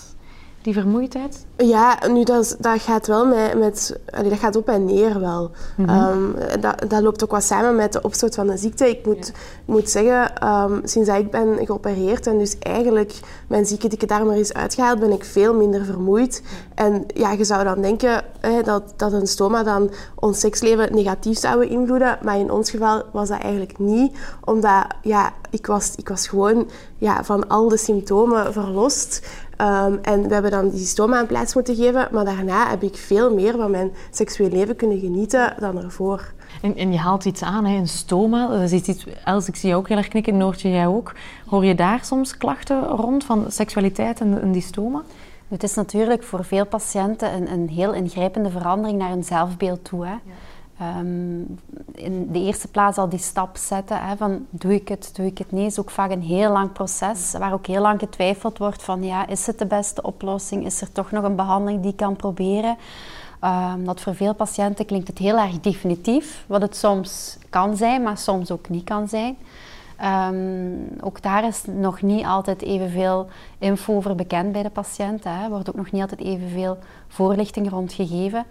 die 0.63 0.73
vermoeidheid? 0.73 1.47
Ja, 1.57 1.99
nu 2.09 2.25
dat, 2.25 2.57
dat 2.59 2.81
gaat 2.81 3.07
wel 3.07 3.27
met, 3.27 3.59
met 3.59 3.99
dat 4.23 4.39
gaat 4.39 4.57
op 4.57 4.69
en 4.69 4.85
neer 4.85 5.21
wel. 5.21 5.51
Mhm. 5.77 5.89
Ehm, 5.89 6.61
dat, 6.61 6.91
dat 6.91 7.03
loopt 7.03 7.25
ook 7.25 7.31
wat 7.31 7.43
samen 7.43 7.77
met 7.77 7.93
de 7.93 8.03
opstoot 8.03 8.35
van 8.35 8.47
de 8.47 8.57
ziekte. 8.57 8.89
Ik 8.89 9.07
moet, 9.07 9.33
moet 9.65 9.91
zeggen, 9.91 10.49
um, 10.49 10.81
sinds 10.85 11.09
dat 11.09 11.19
ik 11.19 11.31
ben 11.31 11.67
geopereerd 11.67 12.27
en 12.27 12.39
dus 12.39 12.59
eigenlijk 12.59 13.21
mijn 13.47 13.67
zieke 13.67 13.89
dikke 13.89 14.07
darm 14.07 14.31
er 14.31 14.37
is 14.37 14.55
uitgehaald, 14.55 15.01
ben 15.01 15.13
ik 15.13 15.25
veel 15.25 15.55
minder 15.55 15.85
vermoeid. 15.85 16.43
En 16.75 17.05
ja, 17.15 17.33
je 17.33 17.45
zou 17.45 17.65
dan 17.65 17.81
denken 17.81 18.25
dat, 18.65 18.83
dat 18.97 19.13
een 19.13 19.27
stoma 19.27 19.63
dan 19.63 19.91
ons 20.15 20.41
seksleven 20.41 20.95
negatief 20.95 21.39
zou 21.39 21.59
beïnvloeden, 21.59 22.19
maar 22.23 22.39
in 22.39 22.51
ons 22.51 22.71
geval 22.71 23.03
was 23.13 23.29
dat 23.29 23.41
eigenlijk 23.41 23.79
niet, 23.79 24.17
omdat 24.45 24.87
ja, 25.03 25.33
ik, 25.51 25.67
was, 25.67 25.93
ik 25.97 26.09
was 26.09 26.29
gewoon 26.29 26.69
ja, 26.99 27.25
van 27.25 27.49
al 27.49 27.69
de 27.69 27.77
symptomen 27.77 28.53
verlost. 28.53 29.27
Ehm, 29.59 29.97
en 30.03 30.29
we 30.29 30.33
hebben 30.33 30.51
dan 30.51 30.69
die 30.69 30.87
stoma 30.87 31.21
een 31.21 31.27
plaats 31.27 31.55
moeten 31.55 31.75
geven, 31.75 32.09
maar 32.11 32.25
daarna 32.25 32.69
heb 32.69 32.83
ik 32.83 32.97
veel 32.97 33.35
meer 33.35 33.57
van 33.57 33.71
mijn 33.71 33.93
seksueel 34.11 34.51
leven 34.51 34.77
kunnen 34.77 34.99
genieten 34.99 35.55
dan 35.59 35.83
ervoor. 35.83 36.33
En, 36.63 36.77
en 36.77 36.93
je 36.93 36.99
haalt 36.99 37.25
iets 37.25 37.43
aan, 37.43 37.65
hè, 37.65 37.77
een 37.77 37.89
stoma. 37.89 38.47
Dat 38.49 38.61
is 38.61 38.73
iets, 38.73 39.07
Els, 39.25 39.49
ik 39.49 39.57
zie 39.57 39.69
je 39.69 39.75
ook 39.75 39.89
heel 39.89 39.97
erg 39.97 40.09
knikken, 40.09 40.37
Noortje, 40.37 40.71
jij 40.71 40.87
ook. 40.87 41.15
Hoor 41.47 41.65
je 41.65 41.75
daar 41.75 42.05
soms 42.05 42.37
klachten 42.37 42.85
rond 42.85 43.25
van 43.25 43.45
seksualiteit 43.49 44.21
en, 44.21 44.41
en 44.43 44.53
die 44.53 44.63
stoma? 44.63 45.03
Het 45.49 45.63
is 45.63 45.75
natuurlijk 45.75 46.23
voor 46.23 46.45
veel 46.45 46.67
patiënten 46.67 47.35
een, 47.35 47.53
een 47.53 47.69
heel 47.69 47.93
ingrijpende 47.93 48.51
verandering 48.51 48.99
naar 48.99 49.11
hun 49.11 49.25
zelfbeeld 49.25 49.85
toe. 49.85 50.07
Hè. 50.07 50.15
Um, 50.83 51.59
in 51.95 52.29
de 52.33 52.39
eerste 52.39 52.69
plaats 52.69 52.99
al 52.99 53.09
die 53.09 53.19
stap 53.19 53.57
zetten 53.57 54.01
hè, 54.01 54.17
van 54.17 54.47
doe 54.51 54.75
ik 54.75 54.89
het, 54.89 55.11
doe 55.15 55.27
ik 55.27 55.39
het 55.39 55.53
niet, 55.53 55.71
is 55.71 55.79
ook 55.79 55.91
vaak 55.91 56.11
een 56.11 56.23
heel 56.23 56.53
lang 56.53 56.73
proces 56.73 57.33
waar 57.39 57.53
ook 57.53 57.67
heel 57.67 57.81
lang 57.81 57.99
getwijfeld 57.99 58.59
wordt 58.59 58.83
van 58.83 59.03
ja, 59.03 59.27
is 59.27 59.47
het 59.47 59.59
de 59.59 59.67
beste 59.67 60.03
oplossing, 60.03 60.65
is 60.65 60.81
er 60.81 60.93
toch 60.93 61.11
nog 61.11 61.25
een 61.25 61.37
behandeling 61.37 61.83
die 61.83 61.91
ik 61.91 61.97
kan 61.97 62.17
proberen. 62.17 62.77
Um, 63.45 63.85
dat 63.85 64.01
voor 64.01 64.15
veel 64.15 64.35
patiënten 64.35 64.87
klinkt 64.87 65.09
het 65.09 65.19
heel 65.19 65.39
erg 65.39 65.61
definitief, 65.61 66.45
wat 66.47 66.61
het 66.61 66.77
soms 66.77 67.39
kan 67.51 67.77
zijn, 67.77 68.03
maar 68.03 68.19
soms 68.19 68.51
ook 68.51 68.69
niet 68.69 68.85
kan 68.85 69.09
zijn. 69.09 69.37
Um, 70.35 70.89
ook 71.01 71.23
daar 71.23 71.47
is 71.47 71.63
nog 71.67 72.03
niet 72.03 72.25
altijd 72.25 72.63
evenveel 72.63 73.27
info 73.59 73.95
over 73.95 74.15
bekend 74.15 74.53
bij 74.53 74.63
de 74.63 74.71
patiënt. 74.71 75.25
Er 75.25 75.49
wordt 75.49 75.69
ook 75.69 75.77
nog 75.77 75.91
niet 75.91 76.03
altijd 76.03 76.21
evenveel 76.21 76.79
voorlichting 77.09 77.71
rond 77.71 77.93
gegeven. 77.93 78.45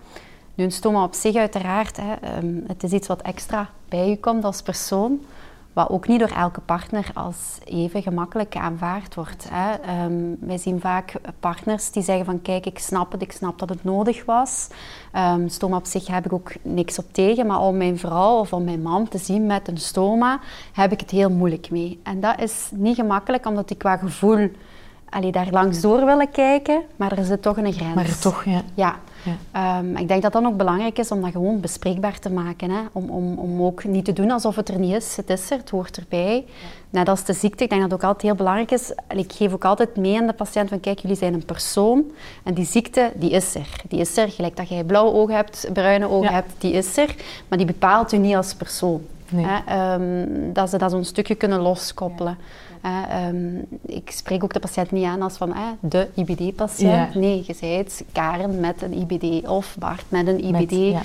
Nu, 0.58 0.64
een 0.64 0.72
stoma 0.72 1.04
op 1.04 1.14
zich 1.14 1.36
uiteraard, 1.36 1.98
hè, 1.98 2.38
um, 2.38 2.64
het 2.68 2.84
is 2.84 2.92
iets 2.92 3.08
wat 3.08 3.22
extra 3.22 3.70
bij 3.90 4.10
je 4.10 4.20
komt 4.20 4.44
als 4.44 4.62
persoon. 4.62 5.26
wat 5.74 5.90
ook 5.90 6.08
niet 6.08 6.20
door 6.20 6.30
elke 6.30 6.62
partner 6.62 7.10
als 7.14 7.38
even 7.66 8.02
gemakkelijk 8.02 8.56
aanvaard 8.56 9.16
wordt. 9.16 9.48
Hè. 9.52 9.74
Ehm, 9.74 10.14
wij 10.40 10.58
zien 10.58 10.80
vaak 10.80 11.14
partners 11.40 11.92
die 11.92 12.04
zeggen 12.04 12.26
van 12.26 12.42
kijk, 12.42 12.66
ik 12.66 12.80
snap 12.80 13.12
het, 13.12 13.22
ik 13.22 13.32
snap 13.32 13.60
dat 13.60 13.70
het 13.70 13.84
nodig 13.84 14.26
was. 14.26 14.68
Um, 15.16 15.50
stoma 15.50 15.78
op 15.78 15.86
zich 15.86 16.08
heb 16.08 16.26
ik 16.26 16.34
ook 16.34 16.52
niks 16.62 17.00
op 17.00 17.06
tegen, 17.12 17.48
maar 17.48 17.62
om 17.62 17.78
mijn 17.78 17.98
vrouw 17.98 18.40
of 18.40 18.54
om 18.54 18.64
mijn 18.64 18.82
man 18.82 19.08
te 19.08 19.18
zien 19.18 19.46
met 19.46 19.68
een 19.68 19.78
stoma, 19.78 20.40
heb 20.74 20.92
ik 20.92 21.00
het 21.00 21.12
heel 21.12 21.30
moeilijk 21.30 21.70
mee. 21.70 22.00
En 22.04 22.20
dat 22.20 22.42
is 22.42 22.70
niet 22.74 22.96
gemakkelijk, 22.96 23.46
omdat 23.46 23.70
ik 23.70 23.78
qua 23.78 23.98
gevoel 23.98 24.50
allee, 25.10 25.32
daar 25.32 25.48
langs 25.52 25.82
door 25.82 26.06
willen 26.06 26.32
kijken, 26.32 26.82
maar 26.96 27.18
er 27.18 27.26
zit 27.26 27.42
toch 27.42 27.58
een 27.58 27.74
grens. 27.74 27.96
Maar 27.96 28.20
toch, 28.20 28.44
ja. 28.44 28.62
Ja. 28.74 28.96
Ehm, 29.52 29.96
ik 29.96 30.08
denk 30.08 30.22
dat 30.22 30.34
dat 30.34 30.46
ook 30.46 30.58
belangrijk 30.58 30.98
is 30.98 31.12
om 31.12 31.22
dat 31.22 31.32
gewoon 31.32 31.60
bespreekbaar 31.60 32.20
te 32.20 32.30
maken. 32.30 32.70
Hè? 32.70 32.80
Om, 32.92 33.10
om, 33.10 33.38
om 33.38 33.62
ook 33.62 33.84
niet 33.84 34.06
te 34.06 34.14
doen 34.14 34.32
alsof 34.32 34.56
het 34.56 34.70
er 34.70 34.80
niet 34.80 34.94
is. 34.94 35.16
Het 35.16 35.30
is 35.30 35.52
er, 35.52 35.58
het 35.58 35.70
hoort 35.70 35.98
erbij. 35.98 36.46
Net 36.90 37.10
als 37.10 37.24
de 37.24 37.34
ziekte, 37.34 37.64
ik 37.64 37.70
denk 37.70 37.82
dat 37.82 37.92
het 37.92 38.00
ook 38.00 38.06
altijd 38.06 38.24
heel 38.24 38.36
belangrijk 38.36 38.72
is. 38.72 38.92
Ik 39.16 39.34
geef 39.34 39.54
ook 39.54 39.66
altijd 39.66 39.96
mee 39.96 40.18
aan 40.18 40.28
de 40.28 40.34
patiënt 40.34 40.70
van 40.70 40.80
kijk, 40.80 41.00
jullie 41.00 41.18
zijn 41.18 41.34
een 41.34 41.46
persoon 41.46 42.12
en 42.44 42.54
die 42.54 42.66
ziekte, 42.66 43.12
die 43.16 43.30
is 43.30 43.56
er. 43.56 43.82
Die 43.88 44.00
is 44.00 44.18
er, 44.18 44.30
gelijk 44.30 44.56
dat 44.58 44.70
jij 44.70 44.84
blauwe 44.84 45.12
ogen 45.12 45.36
hebt, 45.36 45.70
bruine 45.74 46.10
ogen 46.10 46.34
hebt, 46.34 46.54
die 46.58 46.72
is 46.72 46.98
er. 46.98 47.16
Maar 47.48 47.58
die 47.58 47.68
bepaalt 47.68 48.12
u 48.12 48.18
niet 48.18 48.36
als 48.36 48.54
persoon. 48.54 49.02
Hè? 49.36 49.58
Ehm, 49.66 50.54
dat 50.54 50.70
ze 50.70 50.78
dat 50.78 50.92
zo'n 50.92 51.04
stukje 51.04 51.36
kunnen 51.36 51.60
loskoppelen. 51.60 52.38
Ehm, 52.82 53.58
ik 53.86 54.12
spreek 54.12 54.44
ook 54.44 54.54
de 54.54 54.60
patiënt 54.60 54.92
niet 54.92 55.06
aan 55.06 55.22
als 55.22 55.38
van 55.38 55.54
de 55.80 56.08
IBD-patiënt. 56.14 57.16
Nee, 57.16 57.44
je 57.48 57.54
zei 57.54 57.78
het, 57.78 58.04
Karen 58.12 58.60
met 58.60 58.82
een 58.82 58.94
IBD 58.94 59.48
of 59.48 59.76
Bart 59.80 60.04
met 60.08 60.28
een 60.28 60.44
IBD. 60.44 60.96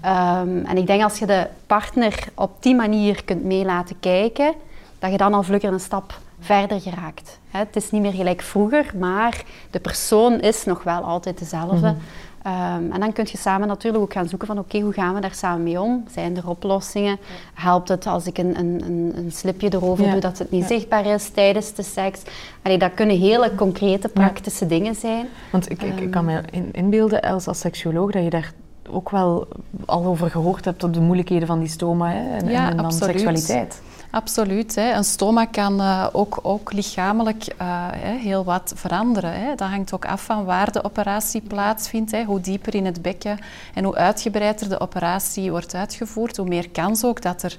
Ehm, 0.00 0.64
en 0.64 0.76
ik 0.76 0.86
denk 0.86 1.02
als 1.02 1.18
je 1.18 1.26
de 1.26 1.46
partner 1.66 2.24
op 2.34 2.50
die 2.60 2.74
manier 2.74 3.24
kunt 3.24 3.44
mee 3.44 3.64
laten 3.64 4.00
kijken, 4.00 4.54
dat 4.98 5.10
je 5.10 5.16
dan 5.16 5.34
al 5.34 5.42
vlugger 5.42 5.72
een 5.72 5.80
stap 5.80 6.18
verder 6.40 6.80
geraakt. 6.80 7.38
het 7.50 7.76
is 7.76 7.90
niet 7.90 8.02
meer 8.02 8.12
gelijk 8.12 8.42
vroeger, 8.42 8.92
maar 8.98 9.42
de 9.70 9.80
persoon 9.80 10.40
is 10.40 10.64
nog 10.64 10.82
wel 10.82 11.02
altijd 11.02 11.38
dezelfde. 11.38 11.76
Mhm. 11.76 11.94
Ehm, 12.42 12.92
en 12.92 13.00
dan 13.00 13.12
kun 13.12 13.26
je 13.30 13.38
samen 13.38 13.68
natuurlijk 13.68 14.02
ook 14.02 14.12
gaan 14.12 14.28
zoeken 14.28 14.46
van 14.46 14.58
oké, 14.58 14.80
hoe 14.80 14.92
gaan 14.92 15.14
we 15.14 15.20
daar 15.20 15.34
samen 15.34 15.62
mee 15.62 15.80
om? 15.80 16.04
Zijn 16.10 16.36
er 16.36 16.48
oplossingen? 16.48 17.18
Helpt 17.54 17.88
het 17.88 18.06
als 18.06 18.26
ik 18.26 18.38
een, 18.38 18.58
een, 18.58 18.82
een, 18.84 19.12
een 19.16 19.32
slipje 19.32 19.68
erover 19.72 20.10
doe 20.10 20.20
dat 20.20 20.38
het 20.38 20.50
niet 20.50 20.64
zichtbaar 20.64 21.06
is 21.06 21.30
tijdens 21.30 21.74
de 21.74 21.82
seks? 21.82 22.22
Allee, 22.62 22.78
dat 22.78 22.94
kunnen 22.94 23.18
hele 23.18 23.54
concrete, 23.54 24.08
praktische 24.08 24.66
dingen 24.66 24.94
zijn. 24.94 25.26
Want 25.52 25.70
ik, 25.70 25.82
ik, 25.82 26.10
kan 26.10 26.24
me 26.24 26.40
inbeelden 26.72 27.20
als, 27.20 27.46
als 27.46 27.60
seksuoloog 27.60 28.10
dat 28.10 28.24
je 28.24 28.30
daar 28.30 28.52
ook 28.90 29.10
wel 29.10 29.48
al 29.84 30.04
over 30.04 30.30
gehoord 30.30 30.64
hebt 30.64 30.84
op 30.84 30.94
de 30.94 31.00
moeilijkheden 31.00 31.46
van 31.46 31.58
die 31.58 31.68
stoma 31.68 32.10
hè, 32.10 32.36
en, 32.36 32.48
en 32.48 32.76
dan 32.76 32.92
seksualiteit. 32.92 33.82
Absoluut. 34.10 34.74
Hè. 34.74 34.92
Een 34.92 35.04
stoma 35.04 35.44
kan 35.44 35.80
uh, 35.80 36.06
ook, 36.12 36.38
ook 36.42 36.72
lichamelijk 36.72 37.46
uh, 37.46 37.86
hè, 37.90 38.16
heel 38.16 38.44
wat 38.44 38.72
veranderen. 38.76 39.32
Hè. 39.32 39.54
Dat 39.54 39.68
hangt 39.68 39.92
ook 39.92 40.04
af 40.04 40.22
van 40.22 40.44
waar 40.44 40.72
de 40.72 40.84
operatie 40.84 41.40
plaatsvindt. 41.40 42.10
Hè. 42.10 42.24
Hoe 42.24 42.40
dieper 42.40 42.74
in 42.74 42.84
het 42.84 43.02
bekken 43.02 43.38
en 43.74 43.84
hoe 43.84 43.94
uitgebreider 43.94 44.68
de 44.68 44.80
operatie 44.80 45.50
wordt 45.50 45.74
uitgevoerd, 45.74 46.36
hoe 46.36 46.48
meer 46.48 46.70
kans 46.70 47.04
ook 47.04 47.22
dat 47.22 47.42
er 47.42 47.56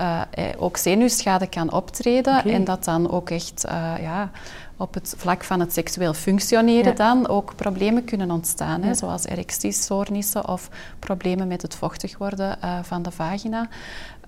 uh, 0.00 0.20
ook 0.58 0.76
zenuwschade 0.76 1.46
kan 1.46 1.72
optreden. 1.72 2.44
En 2.44 2.64
dat 2.64 2.84
dan 2.84 3.10
ook 3.10 3.30
echt 3.30 3.64
ja, 4.00 4.30
op 4.76 4.94
het 4.94 5.14
vlak 5.16 5.44
van 5.44 5.60
het 5.60 5.72
seksueel 5.72 6.14
functioneren 6.14 6.96
dan 6.96 7.28
ook 7.28 7.56
problemen 7.56 8.04
kunnen 8.04 8.30
ontstaan, 8.30 8.82
hè, 8.82 8.94
zoals 8.94 9.24
erectiestoornissen 9.24 10.48
of 10.48 10.68
problemen 10.98 11.48
met 11.48 11.62
het 11.62 11.74
vochtig 11.74 12.18
worden 12.18 12.58
van 12.82 13.02
de 13.02 13.10
vagina. 13.10 13.68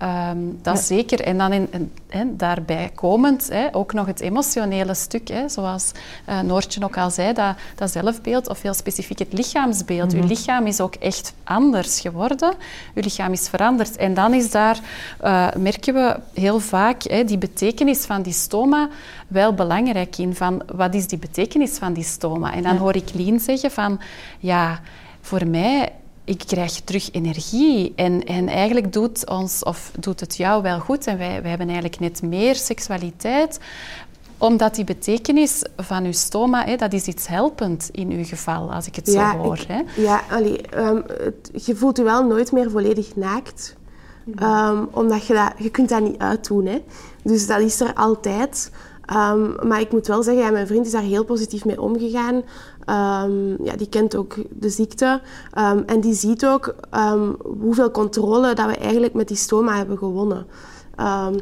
Um, 0.03 0.59
dat 0.63 0.79
zeker. 0.79 1.21
En 1.21 1.39
dan 1.39 1.53
in, 1.53 1.93
daarbij 2.37 2.91
komend 2.95 3.49
hè, 3.49 3.75
ook 3.75 3.93
nog 3.93 4.07
het 4.07 4.21
emotionele 4.21 4.95
stuk, 4.95 5.29
hè, 5.29 5.49
zoals 5.49 5.93
uh, 6.29 6.41
Noortje 6.41 6.85
ook 6.85 6.97
al 6.97 7.11
zei, 7.11 7.33
dat, 7.33 7.57
dat 7.75 7.91
zelfbeeld 7.91 8.49
of 8.49 8.63
heel 8.63 8.75
specifiek 8.75 9.19
het 9.19 9.33
lichaamsbeeld. 9.33 10.15
Mm 10.15 10.21
Uw 10.21 10.27
lichaam 10.27 10.67
is 10.67 10.81
ook 10.81 10.95
echt 10.95 11.35
anders 11.45 12.01
geworden. 12.01 12.55
Uw 12.95 13.03
lichaam 13.03 13.33
is 13.33 13.49
veranderd. 13.49 13.97
En 13.97 14.15
dan 14.15 14.35
is 14.35 14.51
daar, 14.51 14.81
uh, 15.25 15.49
merken 15.57 15.95
we 15.95 16.17
heel 16.41 16.61
vaak, 16.61 17.03
hè, 17.03 17.25
die 17.25 17.39
betekenis 17.39 18.05
van 18.05 18.23
die 18.23 18.33
stoma 18.33 18.89
wel 19.29 19.55
belangrijk 19.55 20.19
in. 20.19 20.35
Van 20.35 20.63
wat 20.75 20.95
is 20.95 21.07
die 21.07 21.19
betekenis 21.19 21.79
van 21.79 21.93
die 21.93 22.05
stoma? 22.05 22.53
En 22.53 22.63
dan 22.63 22.77
hoor 22.77 22.97
ik 22.97 23.15
Lien 23.15 23.41
zeggen 23.41 23.71
van, 23.71 24.01
ja, 24.39 24.81
voor 25.21 25.47
mij 25.47 25.93
ik 26.25 26.43
krijg 26.47 26.81
terug 26.81 27.13
energie. 27.13 27.93
En, 27.97 28.25
en 28.25 28.49
eigenlijk 28.49 28.93
doet, 28.93 29.29
ons, 29.29 29.63
of 29.63 29.93
doet 30.01 30.21
het 30.21 30.37
jou 30.37 30.63
wel 30.63 30.79
goed. 30.79 31.07
En 31.07 31.19
wij, 31.19 31.41
wij 31.41 31.49
hebben 31.49 31.69
eigenlijk 31.69 32.01
net 32.01 32.23
meer 32.23 32.55
seksualiteit 32.55 33.59
omdat 34.39 34.75
die 34.75 34.85
betekenis 34.85 35.65
van 35.77 36.05
uw 36.05 36.13
stoma, 36.13 36.65
hè, 36.65 36.77
dat 36.77 36.93
is 36.93 37.07
iets 37.07 37.27
helpend 37.27 37.89
in 37.93 38.11
uw 38.11 38.25
geval, 38.25 38.73
als 38.73 38.87
ik 38.87 38.97
het 38.97 39.09
zo 39.09 39.21
hoor. 39.21 39.65
hè? 39.69 39.83
Ja, 39.97 40.23
allee, 40.31 40.61
um, 40.77 41.05
je 41.53 41.77
voelt 41.77 41.97
je 41.97 42.03
wel 42.03 42.25
nooit 42.25 42.53
meer 42.53 42.71
volledig 42.71 43.17
naakt. 43.17 43.77
Um, 44.43 44.89
omdat 44.91 45.27
je 45.27 45.35
dat, 45.35 45.53
je 45.59 45.71
kunt 45.71 45.89
dat 45.89 46.03
niet 46.03 46.19
uitdoen. 46.19 46.67
Hè. 46.67 46.83
Dus 47.23 47.47
dat 47.47 47.61
is 47.61 47.81
er 47.81 47.95
altijd. 47.95 48.71
Um, 49.15 49.55
maar 49.69 49.81
ik 49.81 49.93
moet 49.93 50.07
wel 50.07 50.23
zeggen, 50.23 50.43
ja, 50.43 50.51
mijn 50.51 50.67
vriend 50.67 50.87
is 50.87 50.93
daar 50.93 51.03
heel 51.03 51.25
positief 51.25 51.65
mee 51.65 51.81
omgegaan. 51.81 52.35
Um, 53.25 53.65
ja, 53.65 53.77
die 53.77 53.89
kent 53.89 54.17
ook 54.17 54.35
de 54.51 54.69
ziekte. 54.69 55.21
Um, 55.59 55.83
en 55.87 56.01
die 56.01 56.15
ziet 56.15 56.47
ook 56.47 56.75
hoeveel 57.61 57.91
controle 57.91 58.55
dat 58.55 58.67
we 58.67 58.77
eigenlijk 58.77 59.15
met 59.15 59.29
die 59.29 59.37
stoma 59.37 59.77
hebben 59.77 59.99
gewonnen. 59.99 60.47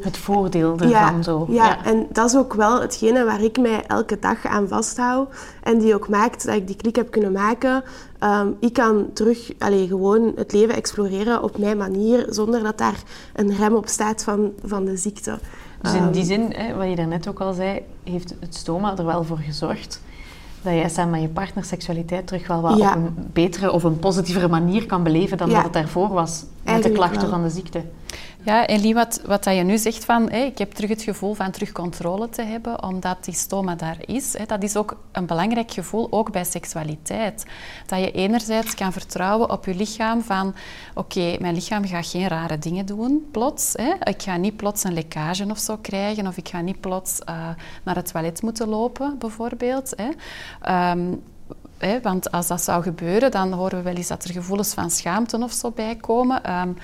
het 0.00 0.16
voordeel 0.16 0.72
ervan 0.72 0.88
ja, 0.88 1.22
zo. 1.22 1.46
Ja, 1.48 1.66
ja, 1.66 1.84
en 1.84 2.06
dat 2.12 2.30
is 2.30 2.36
ook 2.36 2.54
wel 2.54 2.80
hetgene 2.80 3.24
waar 3.24 3.42
ik 3.42 3.58
mij 3.58 3.84
elke 3.86 4.18
dag 4.18 4.46
aan 4.46 4.68
vasthoud. 4.68 5.28
En 5.62 5.78
die 5.78 5.94
ook 5.94 6.08
maakt 6.08 6.46
dat 6.46 6.54
ik 6.54 6.66
die 6.66 6.76
klik 6.76 6.96
heb 6.96 7.10
kunnen 7.10 7.32
maken. 7.32 7.82
ik 8.60 8.72
kan 8.72 9.06
terug 9.12 9.52
allez, 9.58 9.88
gewoon 9.88 10.32
het 10.36 10.52
leven 10.52 10.74
exploreren 10.74 11.42
op 11.42 11.58
mijn 11.58 11.76
manier, 11.76 12.26
zonder 12.28 12.62
dat 12.62 12.78
daar 12.78 13.02
een 13.34 13.56
rem 13.56 13.74
op 13.74 13.88
staat 13.88 14.24
van, 14.24 14.52
van 14.64 14.84
de 14.84 14.96
ziekte. 14.96 15.38
Dus 15.84 15.94
in 15.94 16.10
die 16.10 16.24
zin, 16.24 16.52
hè, 16.56 16.74
wat 16.74 16.88
je 16.88 16.96
daarnet 16.96 17.28
ook 17.28 17.40
al 17.40 17.52
zei, 17.52 17.80
heeft 18.04 18.34
het 18.40 18.54
stoma 18.54 18.96
er 18.96 19.04
wel 19.04 19.24
voor 19.24 19.38
gezorgd 19.38 20.00
dat 20.62 20.72
jij 20.72 20.88
samen 20.88 21.10
met 21.10 21.20
je 21.20 21.28
partner 21.28 21.64
seksualiteit 21.64 22.26
terug 22.26 22.46
wel 22.46 22.60
wat 22.60 22.80
op 22.80 22.94
een 22.94 23.28
betere 23.32 23.72
of 23.72 23.82
een 23.82 23.98
positievere 23.98 24.48
manier 24.48 24.86
kan 24.86 25.02
beleven 25.02 25.38
dan 25.38 25.48
dat 25.50 25.62
het 25.62 25.72
daarvoor 25.72 26.08
was 26.08 26.44
met 26.62 26.82
de 26.82 26.90
klachten 26.90 27.28
van 27.28 27.42
de 27.42 27.50
ziekte. 27.50 27.82
Ja, 28.44 28.66
en 28.66 28.80
Lie, 28.80 28.94
wat, 28.94 29.20
wat 29.26 29.44
dat 29.44 29.54
je 29.54 29.62
nu 29.62 29.78
zegt 29.78 30.04
van, 30.04 30.30
ik 30.30 30.58
heb 30.58 30.72
terug 30.72 30.90
het 30.90 31.02
gevoel 31.02 31.34
van 31.34 31.50
terug 31.50 31.72
controle 31.72 32.28
te 32.28 32.42
hebben, 32.42 32.82
omdat 32.82 33.24
die 33.24 33.34
stoma 33.34 33.74
daar 33.74 33.96
is. 34.00 34.36
Dat 34.46 34.62
is 34.62 34.76
ook 34.76 34.96
een 35.12 35.26
belangrijk 35.26 35.70
gevoel, 35.70 36.06
ook 36.10 36.32
bij 36.32 36.44
seksualiteit. 36.44 37.44
Dat 37.86 37.98
je 37.98 38.10
enerzijds 38.10 38.74
kan 38.74 38.92
vertrouwen 38.92 39.50
op 39.50 39.64
je 39.64 39.74
lichaam 39.74 40.22
van, 40.22 40.54
oké, 40.94 41.36
mijn 41.40 41.54
lichaam 41.54 41.86
gaat 41.86 42.06
geen 42.06 42.28
rare 42.28 42.58
dingen 42.58 42.86
doen, 42.86 43.28
plots. 43.30 43.74
Ik 44.02 44.22
ga 44.22 44.36
niet 44.36 44.56
plots 44.56 44.84
een 44.84 44.94
lekkage 44.94 45.46
of 45.50 45.58
zo 45.58 45.76
krijgen, 45.76 46.26
of 46.26 46.36
ik 46.36 46.48
ga 46.48 46.60
niet 46.60 46.80
plots 46.80 47.20
uh, 47.28 47.48
naar 47.82 47.96
het 47.96 48.12
toilet 48.12 48.42
moeten 48.42 48.68
lopen, 48.68 49.18
bijvoorbeeld. 49.18 49.94
Um, 50.68 51.22
want 52.02 52.30
als 52.30 52.46
dat 52.46 52.60
zou 52.60 52.82
gebeuren, 52.82 53.30
dan 53.30 53.52
horen 53.52 53.78
we 53.78 53.84
wel 53.84 53.94
eens 53.94 54.08
dat 54.08 54.24
er 54.24 54.32
gevoelens 54.32 54.74
van 54.74 54.90
schaamte 54.90 55.38
of 55.42 55.52
zo 55.52 55.70
bij 55.70 55.96
komen. 55.96 56.60
Um, 56.60 56.76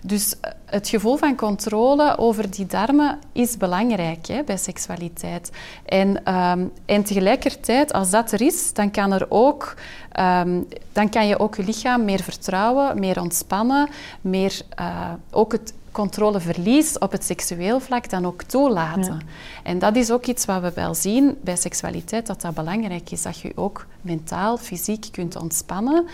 dus 0.00 0.40
eh, 0.40 0.50
het 0.66 0.88
gevoel 0.88 1.16
van 1.16 1.36
controle 1.36 2.18
over 2.18 2.50
die 2.50 2.66
darmen 2.66 3.18
is 3.32 3.56
belangrijk 3.56 4.26
hè, 4.26 4.42
bij 4.42 4.56
seksualiteit. 4.56 5.50
En, 5.84 6.34
um, 6.34 6.72
en 6.86 7.02
tegelijkertijd, 7.04 7.92
als 7.92 8.10
dat 8.10 8.32
er 8.32 8.40
is, 8.40 8.72
dan 8.72 8.90
kan, 8.90 9.12
er 9.12 9.26
ook, 9.28 9.74
um, 10.20 10.68
dan 10.92 11.08
kan 11.08 11.26
je 11.26 11.38
ook 11.38 11.56
je 11.56 11.64
lichaam 11.64 12.04
meer 12.04 12.22
vertrouwen, 12.22 12.98
meer 12.98 13.20
ontspannen, 13.20 13.88
meer 14.20 14.60
uh, 14.80 15.12
ook 15.30 15.52
het 15.52 15.74
controleverlies 15.92 16.98
op 16.98 17.12
het 17.12 17.24
seksueel 17.24 17.80
vlak 17.80 18.10
dan 18.10 18.26
ook 18.26 18.42
toelaten. 18.42 19.20
En 19.62 19.78
dat 19.78 19.96
is 19.96 20.10
ook 20.10 20.26
iets 20.26 20.44
wat 20.44 20.60
we 20.60 20.72
wel 20.74 20.94
zien 20.94 21.38
bij 21.40 21.56
seksualiteit, 21.56 22.26
dat 22.26 22.40
dat 22.40 22.54
belangrijk 22.54 23.10
is. 23.10 23.22
Dat 23.22 23.40
je 23.40 23.52
ook 23.54 23.86
mentaal, 24.00 24.56
fysiek 24.56 25.06
kunt 25.10 25.36
ontspannen. 25.36 26.06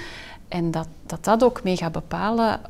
En 0.48 0.70
dat 0.70 0.88
dat, 1.06 1.24
dat 1.24 1.44
ook 1.44 1.62
mee 1.62 1.76
gaat 1.76 1.92
bepalen 1.92 2.60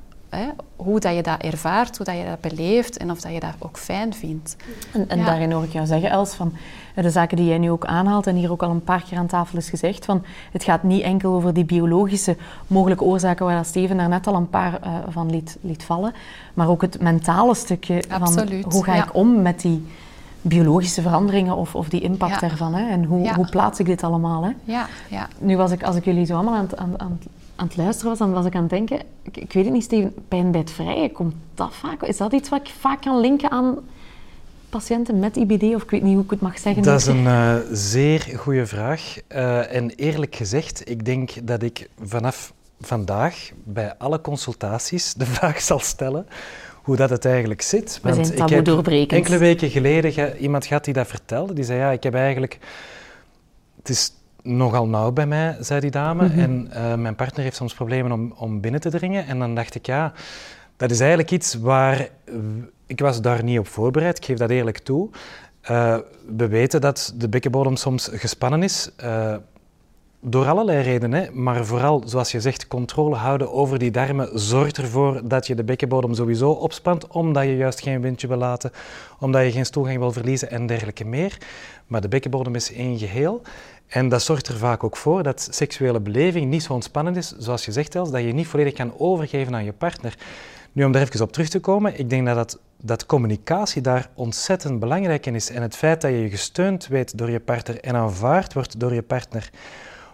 hoe 0.76 1.00
dat 1.00 1.14
je 1.14 1.22
dat 1.22 1.42
ervaart, 1.42 1.96
hoe 1.96 2.06
dat 2.06 2.16
je 2.16 2.24
dat 2.24 2.40
beleeft 2.40 2.96
en 2.96 3.10
of 3.10 3.20
dat 3.20 3.32
je 3.32 3.40
dat 3.40 3.54
ook 3.58 3.78
fijn 3.78 4.14
vindt. 4.14 4.56
En, 4.92 5.08
en 5.08 5.24
daarin 5.24 5.52
hoor 5.52 5.64
ik 5.64 5.72
jou 5.72 5.86
zeggen, 5.86 6.10
Els, 6.10 6.34
van 6.34 6.52
de 6.94 7.10
zaken 7.10 7.36
die 7.36 7.46
jij 7.46 7.58
nu 7.58 7.70
ook 7.70 7.84
aanhaalt 7.84 8.26
en 8.26 8.36
hier 8.36 8.50
ook 8.50 8.62
al 8.62 8.70
een 8.70 8.84
paar 8.84 9.02
keer 9.08 9.18
aan 9.18 9.26
tafel 9.26 9.58
is 9.58 9.68
gezegd, 9.68 10.04
van 10.04 10.24
het 10.52 10.64
gaat 10.64 10.82
niet 10.82 11.02
enkel 11.02 11.32
over 11.32 11.54
die 11.54 11.64
biologische 11.64 12.36
mogelijke 12.66 13.04
oorzaken 13.04 13.46
waar 13.46 13.64
Steven 13.64 13.96
daar 13.96 14.08
net 14.08 14.26
al 14.26 14.34
een 14.34 14.50
paar 14.50 14.80
uh, 14.84 14.94
van 15.08 15.30
liet, 15.30 15.56
liet 15.60 15.84
vallen, 15.84 16.12
maar 16.54 16.68
ook 16.68 16.82
het 16.82 17.00
mentale 17.00 17.54
stukje 17.54 18.02
Absoluut, 18.08 18.62
van 18.62 18.72
hoe 18.72 18.84
ga 18.84 18.94
ik 18.94 19.14
om 19.14 19.42
met 19.42 19.60
die 19.60 19.86
biologische 20.48 21.02
veranderingen 21.02 21.56
of, 21.56 21.74
of 21.74 21.88
die 21.88 22.00
impact 22.00 22.40
daarvan. 22.40 22.74
Hè? 22.74 22.88
En 22.88 23.04
hoe, 23.04 23.34
hoe 23.34 23.48
plaats 23.48 23.78
ik 23.78 23.86
dit 23.86 24.02
allemaal? 24.02 24.44
Hè? 24.44 24.50
Ja, 24.64 24.86
ja. 25.10 25.28
Nu 25.38 25.56
was 25.56 25.70
ik, 25.70 25.82
als 25.82 25.96
ik 25.96 26.04
jullie 26.04 26.26
zo 26.26 26.34
allemaal 26.34 26.54
aan, 26.54 26.68
aan, 26.78 27.00
aan, 27.00 27.18
aan 27.56 27.66
het 27.66 27.76
luisteren 27.76 28.10
was, 28.10 28.18
dan 28.18 28.32
was 28.32 28.46
ik 28.46 28.54
aan 28.54 28.60
het 28.60 28.70
denken... 28.70 29.00
Ik, 29.22 29.36
ik 29.36 29.52
weet 29.52 29.64
het 29.64 29.72
niet, 29.72 29.82
Steven, 29.82 30.14
pijn 30.28 30.50
bij 30.50 30.60
het 30.60 30.70
vrije, 30.70 31.12
komt 31.12 31.34
dat 31.54 31.74
vaak? 31.74 32.02
Is 32.02 32.16
dat 32.16 32.32
iets 32.32 32.48
wat 32.48 32.60
ik 32.60 32.74
vaak 32.78 33.00
kan 33.00 33.20
linken 33.20 33.50
aan 33.50 33.78
patiënten 34.68 35.18
met 35.18 35.36
IBD? 35.36 35.74
Of 35.74 35.82
ik 35.82 35.90
weet 35.90 36.02
niet 36.02 36.14
hoe 36.14 36.24
ik 36.24 36.30
het 36.30 36.40
mag 36.40 36.58
zeggen. 36.58 36.82
Dat 36.82 37.00
is 37.00 37.06
een 37.06 37.24
uh, 37.24 37.56
zeer 37.72 38.20
goede 38.36 38.66
vraag. 38.66 39.16
Uh, 39.28 39.74
en 39.74 39.90
eerlijk 39.90 40.34
gezegd, 40.34 40.90
ik 40.90 41.04
denk 41.04 41.30
dat 41.42 41.62
ik 41.62 41.88
vanaf 42.02 42.52
vandaag 42.80 43.50
bij 43.64 43.94
alle 43.98 44.20
consultaties 44.20 45.14
de 45.14 45.26
vraag 45.36 45.60
zal 45.60 45.78
stellen 45.78 46.26
hoe 46.82 46.96
dat 46.96 47.10
het 47.10 47.24
eigenlijk 47.24 47.62
zit. 47.62 47.98
We 48.02 48.14
Want 48.14 48.32
ik 48.32 48.48
heb 48.48 48.88
enkele 49.08 49.38
weken 49.38 49.70
geleden 49.70 50.36
iemand 50.36 50.66
gehad 50.66 50.84
die 50.84 50.94
dat 50.94 51.06
vertelde. 51.06 51.52
Die 51.52 51.64
zei, 51.64 51.78
ja, 51.78 51.90
ik 51.90 52.02
heb 52.02 52.14
eigenlijk... 52.14 52.58
Het 53.78 53.88
is 53.88 54.12
nogal 54.46 54.88
nauw 54.88 55.12
bij 55.12 55.26
mij, 55.26 55.56
zei 55.60 55.80
die 55.80 55.90
dame. 55.90 56.28
Mhm. 56.28 56.38
En 56.38 56.70
uh, 56.74 56.94
mijn 56.94 57.14
partner 57.14 57.44
heeft 57.44 57.56
soms 57.56 57.74
problemen 57.74 58.12
om, 58.12 58.32
om 58.36 58.60
binnen 58.60 58.80
te 58.80 58.90
dringen. 58.90 59.26
En 59.26 59.38
dan 59.38 59.54
dacht 59.54 59.74
ik, 59.74 59.86
ja, 59.86 60.12
dat 60.76 60.90
is 60.90 61.00
eigenlijk 61.00 61.30
iets 61.30 61.54
waar... 61.54 62.08
Ik 62.86 63.00
was 63.00 63.20
daar 63.20 63.42
niet 63.42 63.58
op 63.58 63.68
voorbereid, 63.68 64.16
ik 64.16 64.24
geef 64.24 64.38
dat 64.38 64.50
eerlijk 64.50 64.78
toe. 64.78 65.08
Uh, 65.70 65.96
we 66.36 66.48
weten 66.48 66.80
dat 66.80 67.12
de 67.16 67.28
bekkenbodem 67.28 67.76
soms 67.76 68.08
gespannen 68.12 68.62
is. 68.62 68.90
Uh, 69.04 69.34
door 70.20 70.48
allerlei 70.48 70.82
redenen, 70.82 71.42
maar 71.42 71.64
vooral, 71.64 72.02
zoals 72.06 72.32
je 72.32 72.40
zegt, 72.40 72.68
controle 72.68 73.14
houden 73.14 73.52
over 73.52 73.78
die 73.78 73.90
darmen 73.90 74.28
zorgt 74.38 74.76
ervoor 74.76 75.20
dat 75.28 75.46
je 75.46 75.54
de 75.54 75.64
bekkenbodem 75.64 76.14
sowieso 76.14 76.50
opspant, 76.50 77.06
omdat 77.06 77.44
je 77.44 77.56
juist 77.56 77.80
geen 77.80 78.00
windje 78.00 78.28
wil 78.28 78.36
laten, 78.36 78.70
omdat 79.18 79.44
je 79.44 79.52
geen 79.52 79.66
stoelgang 79.66 79.98
wil 79.98 80.12
verliezen 80.12 80.50
en 80.50 80.66
dergelijke 80.66 81.04
meer. 81.04 81.38
Maar 81.86 82.00
de 82.00 82.08
bekkenbodem 82.08 82.54
is 82.54 82.72
één 82.72 82.98
geheel. 82.98 83.42
En 83.86 84.08
dat 84.08 84.22
zorgt 84.22 84.48
er 84.48 84.56
vaak 84.56 84.84
ook 84.84 84.96
voor 84.96 85.22
dat 85.22 85.48
seksuele 85.50 86.00
beleving 86.00 86.50
niet 86.50 86.62
zo 86.62 86.72
ontspannend 86.72 87.16
is, 87.16 87.34
zoals 87.38 87.64
je 87.64 87.72
zegt, 87.72 87.92
dat 87.92 88.12
je 88.12 88.32
niet 88.32 88.46
volledig 88.46 88.72
kan 88.72 88.98
overgeven 88.98 89.54
aan 89.54 89.64
je 89.64 89.72
partner. 89.72 90.16
Nu, 90.72 90.84
om 90.84 90.92
daar 90.92 91.02
even 91.02 91.22
op 91.22 91.32
terug 91.32 91.48
te 91.48 91.60
komen, 91.60 91.98
ik 91.98 92.10
denk 92.10 92.26
dat, 92.26 92.34
dat, 92.34 92.58
dat 92.80 93.06
communicatie 93.06 93.82
daar 93.82 94.10
ontzettend 94.14 94.80
belangrijk 94.80 95.26
in 95.26 95.34
is. 95.34 95.50
En 95.50 95.62
het 95.62 95.76
feit 95.76 96.00
dat 96.00 96.10
je 96.10 96.16
je 96.16 96.30
gesteund 96.30 96.86
weet 96.86 97.18
door 97.18 97.30
je 97.30 97.40
partner 97.40 97.80
en 97.80 97.94
aanvaard 97.94 98.52
wordt 98.52 98.80
door 98.80 98.94
je 98.94 99.02
partner, 99.02 99.50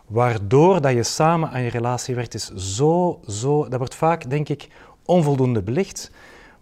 waardoor 0.06 0.80
dat 0.80 0.92
je 0.92 1.02
samen 1.02 1.50
aan 1.50 1.62
je 1.62 1.70
relatie 1.70 2.14
werkt, 2.14 2.34
is 2.34 2.50
zo, 2.54 3.20
zo, 3.28 3.68
dat 3.68 3.78
wordt 3.78 3.94
vaak, 3.94 4.30
denk 4.30 4.48
ik, 4.48 4.68
onvoldoende 5.04 5.62
belicht. 5.62 6.10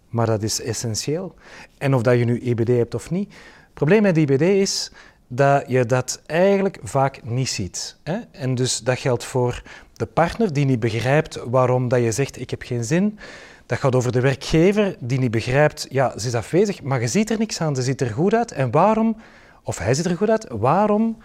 Maar 0.08 0.26
dat 0.26 0.42
is 0.42 0.62
essentieel. 0.62 1.34
En 1.78 1.94
of 1.94 2.02
dat 2.02 2.18
je 2.18 2.24
nu 2.24 2.40
IBD 2.40 2.68
hebt 2.68 2.94
of 2.94 3.10
niet. 3.10 3.32
Het 3.64 3.74
probleem 3.74 4.02
met 4.02 4.16
IBD 4.16 4.40
is 4.40 4.92
dat 5.32 5.64
je 5.66 5.86
dat 5.86 6.20
eigenlijk 6.26 6.78
vaak 6.82 7.20
niet 7.24 7.48
ziet. 7.48 7.96
Hè? 8.02 8.18
En 8.30 8.54
dus 8.54 8.78
dat 8.80 8.98
geldt 8.98 9.24
voor 9.24 9.62
de 9.92 10.06
partner 10.06 10.52
die 10.52 10.64
niet 10.64 10.80
begrijpt 10.80 11.40
waarom 11.44 11.88
dat 11.88 12.02
je 12.02 12.12
zegt 12.12 12.40
ik 12.40 12.50
heb 12.50 12.62
geen 12.62 12.84
zin. 12.84 13.18
Dat 13.66 13.78
gaat 13.78 13.94
over 13.94 14.12
de 14.12 14.20
werkgever 14.20 14.96
die 14.98 15.18
niet 15.18 15.30
begrijpt, 15.30 15.86
ja, 15.90 16.18
ze 16.18 16.26
is 16.26 16.34
afwezig, 16.34 16.82
maar 16.82 17.00
je 17.00 17.08
ziet 17.08 17.30
er 17.30 17.38
niks 17.38 17.60
aan, 17.60 17.76
ze 17.76 17.82
ziet 17.82 18.00
er 18.00 18.10
goed 18.10 18.34
uit. 18.34 18.52
En 18.52 18.70
waarom, 18.70 19.16
of 19.62 19.78
hij 19.78 19.94
ziet 19.94 20.04
er 20.04 20.16
goed 20.16 20.30
uit, 20.30 20.46
waarom 20.50 21.16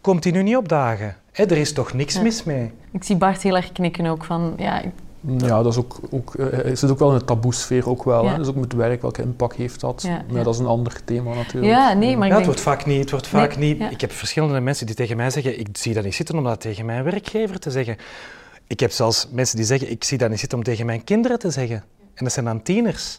komt 0.00 0.24
hij 0.24 0.32
nu 0.32 0.42
niet 0.42 0.56
opdagen? 0.56 1.16
Hè, 1.32 1.44
er 1.44 1.56
is 1.56 1.72
toch 1.72 1.92
niks 1.92 2.20
mis 2.20 2.44
mee? 2.44 2.72
Ik 2.92 3.04
zie 3.04 3.16
Bart 3.16 3.42
heel 3.42 3.56
erg 3.56 3.72
knikken 3.72 4.06
ook 4.06 4.24
van, 4.24 4.54
ja... 4.56 4.82
Ja, 5.20 5.62
dat 5.62 5.72
is 5.72 5.78
ook, 5.78 6.00
ook, 6.10 6.34
uh, 6.34 6.46
zit 6.76 6.90
ook 6.90 6.98
wel 6.98 7.12
in 7.12 7.18
de 7.18 7.24
taboesfeer 7.24 7.88
ook 7.88 8.04
wel. 8.04 8.28
Hè? 8.28 8.36
Dus 8.36 8.48
ook 8.48 8.54
met 8.54 8.72
werk, 8.72 9.02
welke 9.02 9.22
impact 9.22 9.56
heeft 9.56 9.80
dat? 9.80 10.02
Ja, 10.02 10.24
maar 10.32 10.44
dat 10.44 10.54
is 10.54 10.60
een 10.60 10.66
ander 10.66 11.04
thema 11.04 11.34
natuurlijk. 11.34 11.72
Ja, 11.72 11.92
nee, 11.92 12.16
maar 12.16 12.28
ja, 12.28 12.36
het 12.36 12.44
wordt 12.44 12.60
vaak 12.60 12.86
niet. 12.86 13.00
Het 13.00 13.10
wordt 13.10 13.26
vaak 13.26 13.56
niet 13.56 13.82
Ik 13.90 14.00
heb 14.00 14.12
verschillende 14.12 14.60
mensen 14.60 14.86
die 14.86 14.94
tegen 14.94 15.16
mij 15.16 15.30
zeggen, 15.30 15.60
ik 15.60 15.68
zie 15.72 15.94
dat 15.94 16.04
niet 16.04 16.14
zitten 16.14 16.36
om 16.36 16.44
dat 16.44 16.60
tegen 16.60 16.86
mijn 16.86 17.04
werkgever 17.04 17.58
te 17.58 17.70
zeggen. 17.70 17.96
Ik 18.66 18.80
heb 18.80 18.90
zelfs 18.90 19.28
mensen 19.30 19.56
die 19.56 19.66
zeggen, 19.66 19.90
ik 19.90 20.04
zie 20.04 20.18
dat 20.18 20.30
niet 20.30 20.40
zitten 20.40 20.58
om 20.58 20.64
tegen 20.64 20.86
mijn 20.86 21.04
kinderen 21.04 21.38
te 21.38 21.50
zeggen. 21.50 21.84
En 22.14 22.24
dat 22.24 22.32
zijn 22.32 22.44
dan 22.44 22.62
tieners. 22.62 23.18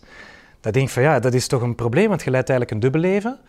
Dat 0.62 0.74
denk 0.74 0.88
ik 0.88 0.94
van, 0.94 1.03
ja, 1.03 1.20
dat 1.20 1.34
is 1.34 1.48
toch 1.48 1.62
een 1.62 1.75
probleem, 1.75 2.08
want 2.08 2.24
je 2.24 2.32
leidt 2.32 2.50
eigenlijk 2.50 2.77
een 2.77 2.91
dubbel 2.91 3.12
leven. 3.12 3.39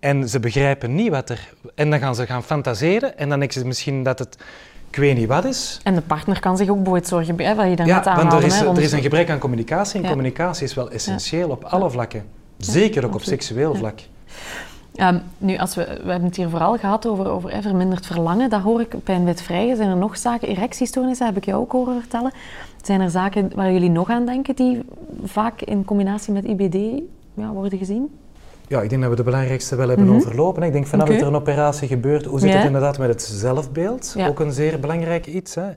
En 0.00 0.28
ze 0.28 0.40
begrijpen 0.40 0.94
niet 0.94 1.10
wat 1.10 1.30
er... 1.30 1.52
En 1.74 1.90
dan 1.90 1.98
gaan 1.98 2.14
ze 2.14 2.26
gaan 2.26 2.42
fantaseren 2.42 3.18
en 3.18 3.28
dan 3.28 3.38
denken 3.38 3.60
ze 3.60 3.66
misschien 3.66 4.02
dat 4.02 4.18
het... 4.18 4.36
Ik 4.94 5.00
weet 5.00 5.16
niet 5.16 5.28
wat 5.28 5.44
is. 5.44 5.80
En 5.82 5.94
de 5.94 6.00
partner 6.00 6.40
kan 6.40 6.56
zich 6.56 6.68
ook 6.68 6.76
bijvoorbeeld 6.76 7.06
zorgen 7.06 7.36
bij, 7.36 7.54
wat 7.54 7.68
je 7.68 7.76
dan 7.76 7.86
ja, 7.86 7.96
net 7.96 8.04
want 8.04 8.32
er 8.32 8.44
is, 8.44 8.60
er 8.60 8.80
is 8.80 8.92
een 8.92 9.02
gebrek 9.02 9.30
aan 9.30 9.38
communicatie 9.38 10.02
en 10.02 10.08
communicatie 10.08 10.64
is 10.64 10.74
wel 10.74 10.90
essentieel 10.90 11.50
op 11.50 11.64
alle 11.64 11.90
vlakken. 11.90 12.24
Zeker 12.58 13.04
ook 13.04 13.14
op 13.14 13.22
seksueel 13.22 13.74
vlak. 13.74 14.00
Um, 14.96 15.22
nu, 15.38 15.56
als 15.56 15.74
we, 15.74 15.84
we 15.84 16.10
hebben 16.10 16.24
het 16.24 16.36
hier 16.36 16.48
vooral 16.48 16.76
gehad 16.76 17.06
over, 17.06 17.30
over 17.30 17.62
verminderd 17.62 18.06
verlangen. 18.06 18.50
Dat 18.50 18.60
hoor 18.60 18.80
ik 18.80 19.04
bij 19.04 19.14
een 19.14 19.24
wet 19.24 19.42
vrij. 19.42 19.74
Zijn 19.74 19.90
er 19.90 19.96
nog 19.96 20.16
zaken, 20.16 20.48
erectiestoornissen 20.48 21.26
heb 21.26 21.36
ik 21.36 21.44
jou 21.44 21.60
ook 21.60 21.72
horen 21.72 22.00
vertellen. 22.00 22.32
Zijn 22.82 23.00
er 23.00 23.10
zaken 23.10 23.50
waar 23.54 23.72
jullie 23.72 23.90
nog 23.90 24.10
aan 24.10 24.26
denken 24.26 24.54
die 24.54 24.82
vaak 25.24 25.62
in 25.62 25.84
combinatie 25.84 26.32
met 26.32 26.44
IBD 26.44 27.02
ja, 27.34 27.48
worden 27.48 27.78
gezien? 27.78 28.10
Ja, 28.66 28.82
ik 28.82 28.88
denk 28.88 29.00
dat 29.00 29.10
we 29.10 29.16
de 29.16 29.22
belangrijkste 29.22 29.76
wel 29.76 29.88
hebben 29.88 30.06
mm 30.06 30.14
overlopen. 30.14 30.62
Ik 30.62 30.72
denk 30.72 30.86
vanaf 30.86 31.08
dat 31.08 31.20
er 31.20 31.26
een 31.26 31.34
operatie 31.34 31.88
gebeurt, 31.88 32.24
hoe 32.24 32.40
zit 32.40 32.52
het 32.52 32.64
inderdaad 32.64 32.98
met 32.98 33.08
het 33.08 33.22
zelfbeeld? 33.22 34.14
Ook 34.18 34.40
een 34.40 34.52
zeer 34.52 34.80
belangrijk 34.80 35.26
iets. 35.26 35.54
Hè? 35.54 35.70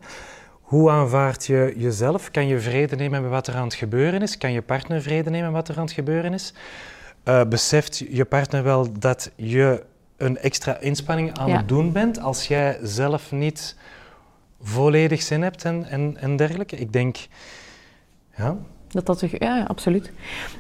Hoe 0.62 0.90
aanvaard 0.90 1.46
je 1.46 1.74
jezelf? 1.78 2.32
Kan 2.32 2.48
je 2.48 2.60
vrede 2.60 2.96
nemen 2.96 3.22
met 3.22 3.32
wat 3.32 3.48
er 3.48 3.56
aan 3.56 3.64
het 3.64 3.74
gebeuren 3.74 4.22
is? 4.22 4.38
Kan 4.38 4.52
je 4.52 4.62
partner 4.62 5.02
vrede 5.02 5.30
nemen 5.30 5.52
met 5.52 5.56
wat 5.56 5.68
er 5.68 5.78
aan 5.78 5.86
het 5.86 5.94
gebeuren 5.94 6.34
is? 6.34 6.54
Uh, 7.26 7.44
beseft 7.44 7.98
je 8.10 8.26
partner 8.26 8.64
wel 8.64 9.00
dat 9.00 9.32
je 9.36 9.84
een 10.18 10.38
extra 10.38 10.80
inspanning 10.80 11.38
aan 11.38 11.52
het 11.52 11.68
doen 11.68 11.92
bent 11.92 12.20
als 12.20 12.48
jij 12.48 12.80
zelf 12.82 13.32
niet 13.32 13.76
volledig 14.62 15.22
zin 15.22 15.42
hebt 15.42 15.64
en, 15.66 15.86
en, 15.86 16.18
en 16.20 16.36
dergelijke? 16.36 16.76
Ik 16.76 16.94
denk, 16.94 17.18
ja, 18.36 18.58
dat 19.06 19.20
dat 19.20 19.30
ja, 19.40 19.66
absoluut. 19.68 20.12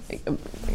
Het 0.08 0.18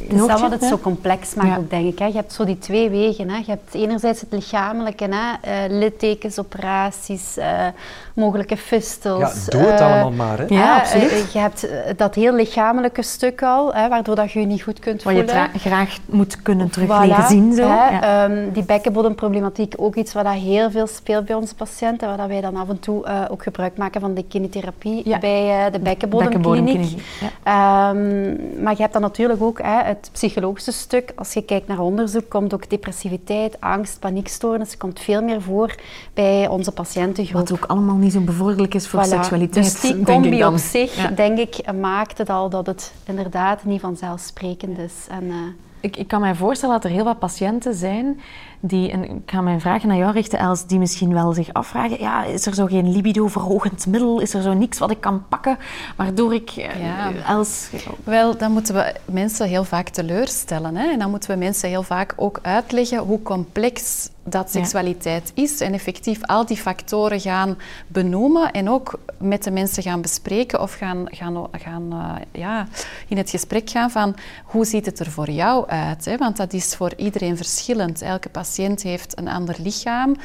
is 0.09 0.27
dat 0.27 0.41
wat 0.41 0.51
het 0.51 0.65
zo 0.65 0.79
complex 0.79 1.35
maakt 1.35 1.59
ook, 1.59 1.71
denk 1.71 1.87
ik. 1.87 1.99
Hè. 1.99 2.07
Je 2.07 2.13
hebt 2.13 2.33
zo 2.33 2.45
die 2.45 2.59
twee 2.59 2.91
wegen. 2.91 3.31
Hè. 3.31 3.37
Je 3.37 3.45
hebt 3.47 3.75
enerzijds 3.75 4.21
het 4.21 4.33
lichamelijke, 4.33 5.09
hè. 5.11 5.67
Uh, 5.69 5.79
littekens, 5.79 6.39
operaties, 6.39 7.39
uh, 7.39 7.67
mogelijke 8.15 8.57
fistels. 8.57 9.45
Ja, 9.45 9.51
doe 9.51 9.61
het 9.61 9.81
uh, 9.81 9.87
allemaal 9.87 10.11
maar. 10.11 10.39
Hè. 10.39 10.45
Ja, 10.49 10.79
absoluut. 10.79 11.33
je 11.33 11.39
hebt 11.39 11.69
dat 11.97 12.15
heel 12.15 12.33
lichamelijke 12.33 13.03
stuk 13.03 13.43
al, 13.43 13.75
hè, 13.75 13.89
waardoor 13.89 14.15
dat 14.15 14.33
je 14.33 14.41
je 14.41 14.47
niet 14.47 14.63
goed 14.63 14.79
kunt 14.79 15.03
voelen. 15.03 15.27
Wat 15.27 15.49
je 15.53 15.59
graag 15.59 15.97
moet 16.07 16.43
kunnen 16.43 16.71
terug 16.71 17.01
leren 17.01 17.29
zien. 17.29 17.55
Zo. 17.55 17.67
Ja. 17.67 18.25
Um, 18.25 18.53
die 18.53 18.65
bekkenbodemproblematiek, 18.65 19.75
ook 19.77 19.95
iets 19.95 20.13
wat 20.13 20.29
heel 20.29 20.71
veel 20.71 20.87
speelt 20.87 21.27
bij 21.27 21.37
onze 21.37 21.55
patiënten, 21.55 22.17
waar 22.17 22.29
wij 22.29 22.41
dan 22.41 22.57
af 22.57 22.69
en 22.69 22.81
toe 22.81 23.29
ook 23.31 23.43
gebruik 23.43 23.77
maken 23.77 24.01
van 24.01 24.15
de 24.15 24.25
kinetherapie 24.25 25.19
bij 25.21 25.71
de 25.71 25.79
bekkenbodemkliniek. 25.79 27.03
Um, 27.53 28.63
maar 28.63 28.73
je 28.73 28.81
hebt 28.81 28.93
dan 28.93 29.03
natuurlijk 29.03 29.43
ook 29.43 29.63
hè, 29.63 29.83
het 29.83 30.09
psychologische 30.13 30.73
stuk. 30.73 31.13
Als 31.17 31.33
je 31.33 31.43
kijkt 31.43 31.67
naar 31.67 31.79
onderzoek, 31.79 32.29
komt 32.29 32.55
ook 32.55 32.71
depressiviteit, 32.71 33.61
angst, 33.61 34.01
paniekstoornissen 34.01 34.79
komt 34.79 35.01
veel 35.01 35.23
meer 35.23 35.43
voor 35.43 35.75
bij 36.15 36.49
onze 36.49 36.73
patiëntengroep. 36.73 37.49
Wat 37.49 37.53
ook 37.53 37.65
allemaal 37.65 37.97
niet 37.97 38.13
zo 38.13 38.21
bevorderlijk 38.21 38.75
is 38.75 38.89
voor 38.89 39.05
seksualiteit. 39.05 39.65
Dus 39.65 39.81
die 39.81 40.03
combi 40.13 40.45
op 40.45 40.57
zich, 40.57 41.15
denk 41.15 41.39
ik, 41.39 41.73
maakt 41.81 42.19
het 42.19 42.31
al 42.31 42.49
dat 42.49 42.67
het 42.67 42.93
inderdaad 43.05 43.65
niet 43.65 43.81
vanzelfsprekend 43.81 44.79
is. 44.79 45.07
En, 45.09 45.25
uh, 45.25 45.35
ik, 45.81 45.97
ik 45.97 46.09
kan 46.09 46.21
mij 46.21 46.35
voorstellen 46.35 46.75
dat 46.75 46.85
er 46.85 46.91
heel 46.91 47.05
wat 47.05 47.19
patiënten 47.19 47.75
zijn 47.75 48.21
die, 48.65 48.91
en 48.91 49.05
ik 49.05 49.23
ga 49.27 49.41
mijn 49.41 49.61
vragen 49.61 49.89
naar 49.89 49.97
jou 49.97 50.13
richten, 50.13 50.39
Els, 50.39 50.67
die 50.67 50.79
misschien 50.79 51.13
wel 51.13 51.33
zich 51.33 51.53
afvragen, 51.53 52.01
ja, 52.01 52.25
is 52.25 52.47
er 52.47 52.55
zo 52.55 52.67
geen 52.67 52.93
libido-verhogend 52.93 53.87
middel? 53.87 54.21
Is 54.21 54.35
er 54.35 54.43
zo 54.43 54.53
niks 54.53 54.79
wat 54.79 54.91
ik 54.91 55.01
kan 55.01 55.25
pakken, 55.29 55.59
waardoor 55.97 56.35
ik 56.35 56.57
uh, 56.57 56.81
ja. 56.81 57.13
Els... 57.27 57.69
Wel, 58.05 58.37
dan 58.37 58.53
moeten 58.53 58.75
we 58.75 58.95
mensen 59.05 59.49
heel 59.49 59.65
vaak 59.65 59.89
teleurstellen. 59.89 60.77
Hè? 60.77 60.91
En 60.91 60.99
dan 60.99 61.11
moeten 61.11 61.31
we 61.31 61.37
mensen 61.37 61.69
heel 61.69 61.83
vaak 61.83 62.15
ook 62.17 62.39
uitleggen 62.43 62.99
hoe 62.99 63.23
complex 63.23 64.09
dat 64.25 64.51
seksualiteit 64.51 65.33
is 65.35 65.61
en 65.61 65.73
effectief 65.73 66.23
al 66.23 66.47
die 66.47 66.57
factoren 66.57 67.21
gaan 67.21 67.59
benoemen 67.87 68.53
en 68.53 68.71
ook 68.71 69.01
met 69.19 69.45
de 69.45 69.51
mensen 69.51 69.83
gaan 69.83 70.01
bespreken 70.01 70.61
of 70.61 70.75
gaan, 70.75 71.07
gaan, 71.11 71.49
gaan 71.53 71.89
uh, 71.93 72.41
ja, 72.41 72.67
in 73.09 73.17
het 73.17 73.31
gesprek 73.31 73.71
gaan 73.71 73.91
van 73.91 74.15
hoe 74.45 74.65
ziet 74.65 74.87
het 74.87 74.99
er 74.99 75.11
voor 75.11 75.31
jou 75.31 75.69
uit? 75.69 76.05
Hè? 76.05 76.17
Want 76.17 76.37
dat 76.37 76.53
is 76.53 76.75
voor 76.75 76.93
iedereen 76.97 77.37
verschillend. 77.37 78.03
Elke 78.03 78.29
patiënt 78.29 78.52
heeft 78.57 79.19
een 79.19 79.29
ander 79.29 79.57
lichaam, 79.59 80.17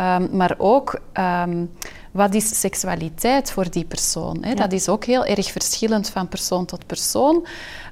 um, 0.00 0.28
maar 0.32 0.54
ook 0.58 1.00
um, 1.18 1.70
wat 2.14 2.34
is 2.34 2.60
seksualiteit 2.60 3.50
voor 3.50 3.70
die 3.70 3.84
persoon? 3.84 4.38
Hè? 4.40 4.54
Dat 4.54 4.72
is 4.72 4.88
ook 4.88 5.04
heel 5.04 5.24
erg 5.24 5.50
verschillend 5.52 6.10
van 6.10 6.28
persoon 6.28 6.64
tot 6.64 6.86
persoon. 6.86 7.46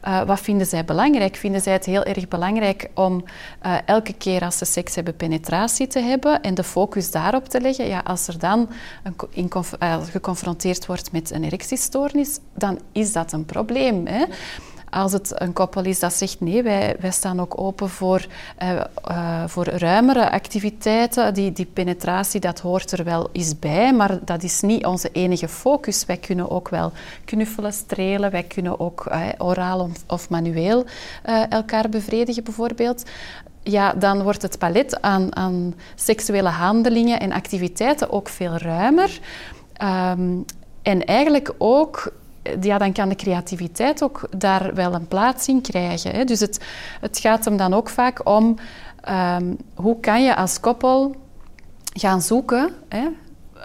Uh, 0.04 0.22
wat 0.22 0.40
vinden 0.40 0.66
zij 0.66 0.84
belangrijk? 0.84 1.36
Vinden 1.36 1.60
zij 1.60 1.72
het 1.72 1.84
heel 1.84 2.02
erg 2.02 2.28
belangrijk 2.28 2.90
om 2.94 3.24
uh, 3.66 3.74
elke 3.84 4.12
keer 4.12 4.40
als 4.44 4.58
ze 4.58 4.64
seks 4.64 4.94
hebben 4.94 5.16
penetratie 5.16 5.86
te 5.86 6.00
hebben 6.00 6.40
en 6.40 6.54
de 6.54 6.64
focus 6.64 7.10
daarop 7.10 7.48
te 7.48 7.60
leggen? 7.60 7.86
Ja, 7.86 7.98
als 7.98 8.28
er 8.28 8.38
dan 8.38 8.68
een, 9.02 9.14
in, 9.30 9.50
uh, 9.82 9.96
geconfronteerd 10.10 10.86
wordt 10.86 11.12
met 11.12 11.30
een 11.30 11.44
erectiestoornis, 11.44 12.38
dan 12.54 12.80
is 12.92 13.12
dat 13.12 13.32
een 13.32 13.44
probleem. 13.44 14.06
Hè? 14.06 14.24
Als 14.94 15.12
het 15.12 15.32
een 15.34 15.52
koppel 15.52 15.84
is 15.84 15.98
dat 15.98 16.12
zegt 16.12 16.40
nee, 16.40 16.62
wij, 16.62 16.96
wij 17.00 17.10
staan 17.10 17.40
ook 17.40 17.60
open 17.60 17.88
voor, 17.88 18.26
uh, 18.62 18.80
uh, 19.10 19.42
voor 19.46 19.64
ruimere 19.64 20.30
activiteiten. 20.30 21.34
Die, 21.34 21.52
die 21.52 21.66
penetratie, 21.66 22.40
dat 22.40 22.60
hoort 22.60 22.92
er 22.92 23.04
wel 23.04 23.28
eens 23.32 23.58
bij, 23.58 23.92
maar 23.92 24.18
dat 24.24 24.42
is 24.42 24.60
niet 24.60 24.86
onze 24.86 25.10
enige 25.12 25.48
focus. 25.48 26.04
Wij 26.06 26.16
kunnen 26.16 26.50
ook 26.50 26.68
wel 26.68 26.92
knuffelen, 27.24 27.72
strelen, 27.72 28.30
wij 28.30 28.42
kunnen 28.42 28.80
ook 28.80 29.06
uh, 29.08 29.28
oraal 29.38 29.90
of 30.06 30.30
manueel 30.30 30.84
elkaar 31.48 31.88
bevredigen 31.88 32.44
bijvoorbeeld 32.44 33.04
ja, 33.62 33.92
dan 33.92 34.22
wordt 34.22 34.42
het 34.42 34.58
palet 34.58 35.02
aan, 35.02 35.36
aan 35.36 35.74
seksuele 35.94 36.48
handelingen 36.48 37.20
en 37.20 37.32
activiteiten 37.32 38.10
ook 38.10 38.28
veel 38.28 38.56
ruimer. 38.56 39.20
Um, 39.82 40.44
en 40.82 41.04
eigenlijk 41.04 41.54
ook 41.58 42.12
ja, 42.60 42.78
dan 42.78 42.92
kan 42.92 43.08
de 43.08 43.14
creativiteit 43.14 44.02
ook 44.02 44.28
daar 44.36 44.74
wel 44.74 44.94
een 44.94 45.08
plaats 45.08 45.48
in 45.48 45.60
krijgen. 45.60 46.10
Hè. 46.10 46.24
Dus 46.24 46.40
het, 46.40 46.60
het 47.00 47.18
gaat 47.18 47.44
hem 47.44 47.56
dan 47.56 47.74
ook 47.74 47.88
vaak 47.88 48.28
om 48.28 48.56
um, 49.08 49.56
hoe 49.74 50.00
kan 50.00 50.24
je 50.24 50.36
als 50.36 50.60
koppel 50.60 51.16
gaan 51.92 52.22
zoeken. 52.22 52.70
Hè, 52.88 53.08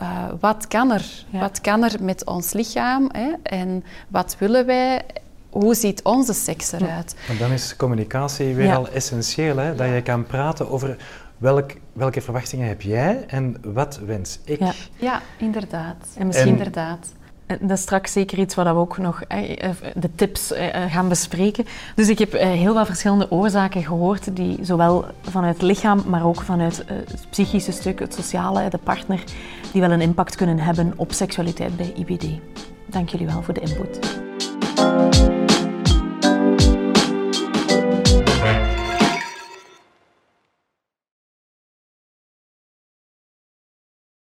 uh, 0.01 0.23
wat, 0.39 0.67
kan 0.67 0.91
er? 0.91 1.25
Ja. 1.29 1.39
wat 1.39 1.61
kan 1.61 1.83
er 1.83 2.03
met 2.03 2.25
ons 2.25 2.53
lichaam 2.53 3.09
hè, 3.11 3.31
en 3.43 3.83
wat 4.07 4.35
willen 4.39 4.65
wij 4.65 5.05
hoe 5.49 5.75
ziet 5.75 6.03
onze 6.03 6.33
seks 6.33 6.71
eruit? 6.71 7.15
En 7.29 7.37
dan 7.37 7.51
is 7.51 7.75
communicatie 7.75 8.55
weer 8.55 8.75
al 8.75 8.89
essentieel, 8.89 9.57
hè? 9.57 9.75
dat 9.75 9.87
je 9.89 10.01
kan 10.01 10.25
praten 10.25 10.69
over 10.69 10.97
welk, 11.37 11.71
welke 11.93 12.21
verwachtingen 12.21 12.67
heb 12.67 12.81
jij 12.81 13.23
en 13.27 13.57
wat 13.73 13.99
wens 14.05 14.39
ik. 14.43 14.59
Ja, 14.59 14.73
ja 14.95 15.21
inderdaad. 15.37 16.07
En 16.17 16.27
misschien 16.27 16.47
inderdaad. 16.47 17.07
Dat 17.47 17.77
is 17.77 17.81
straks 17.81 18.11
zeker 18.11 18.39
iets 18.39 18.55
wat 18.55 18.65
we 18.65 18.73
ook 18.73 18.97
nog 18.97 19.21
eh, 19.21 19.69
de 19.95 20.15
tips 20.15 20.51
eh, 20.51 20.91
gaan 20.91 21.09
bespreken. 21.09 21.65
Dus 21.95 22.09
ik 22.09 22.19
heb 22.19 22.33
eh, 22.33 22.49
heel 22.49 22.73
veel 22.73 22.85
verschillende 22.85 23.31
oorzaken 23.31 23.83
gehoord, 23.83 24.35
die 24.35 24.57
zowel 24.61 25.05
vanuit 25.21 25.53
het 25.53 25.63
lichaam, 25.63 26.03
maar 26.07 26.25
ook 26.25 26.41
vanuit 26.41 26.83
het 26.87 27.27
psychische 27.29 27.71
stuk, 27.71 27.99
het 27.99 28.13
sociale, 28.13 28.69
de 28.69 28.79
partner, 28.83 29.23
die 29.71 29.81
wel 29.81 29.91
een 29.91 30.01
impact 30.01 30.35
kunnen 30.35 30.59
hebben 30.59 30.93
op 30.95 31.11
seksualiteit 31.11 31.77
bij 31.77 31.93
IBD. 31.95 32.25
Dank 32.85 33.09
jullie 33.09 33.27
wel 33.27 33.41
voor 33.41 33.53
de 33.53 33.61
input. 33.61 35.36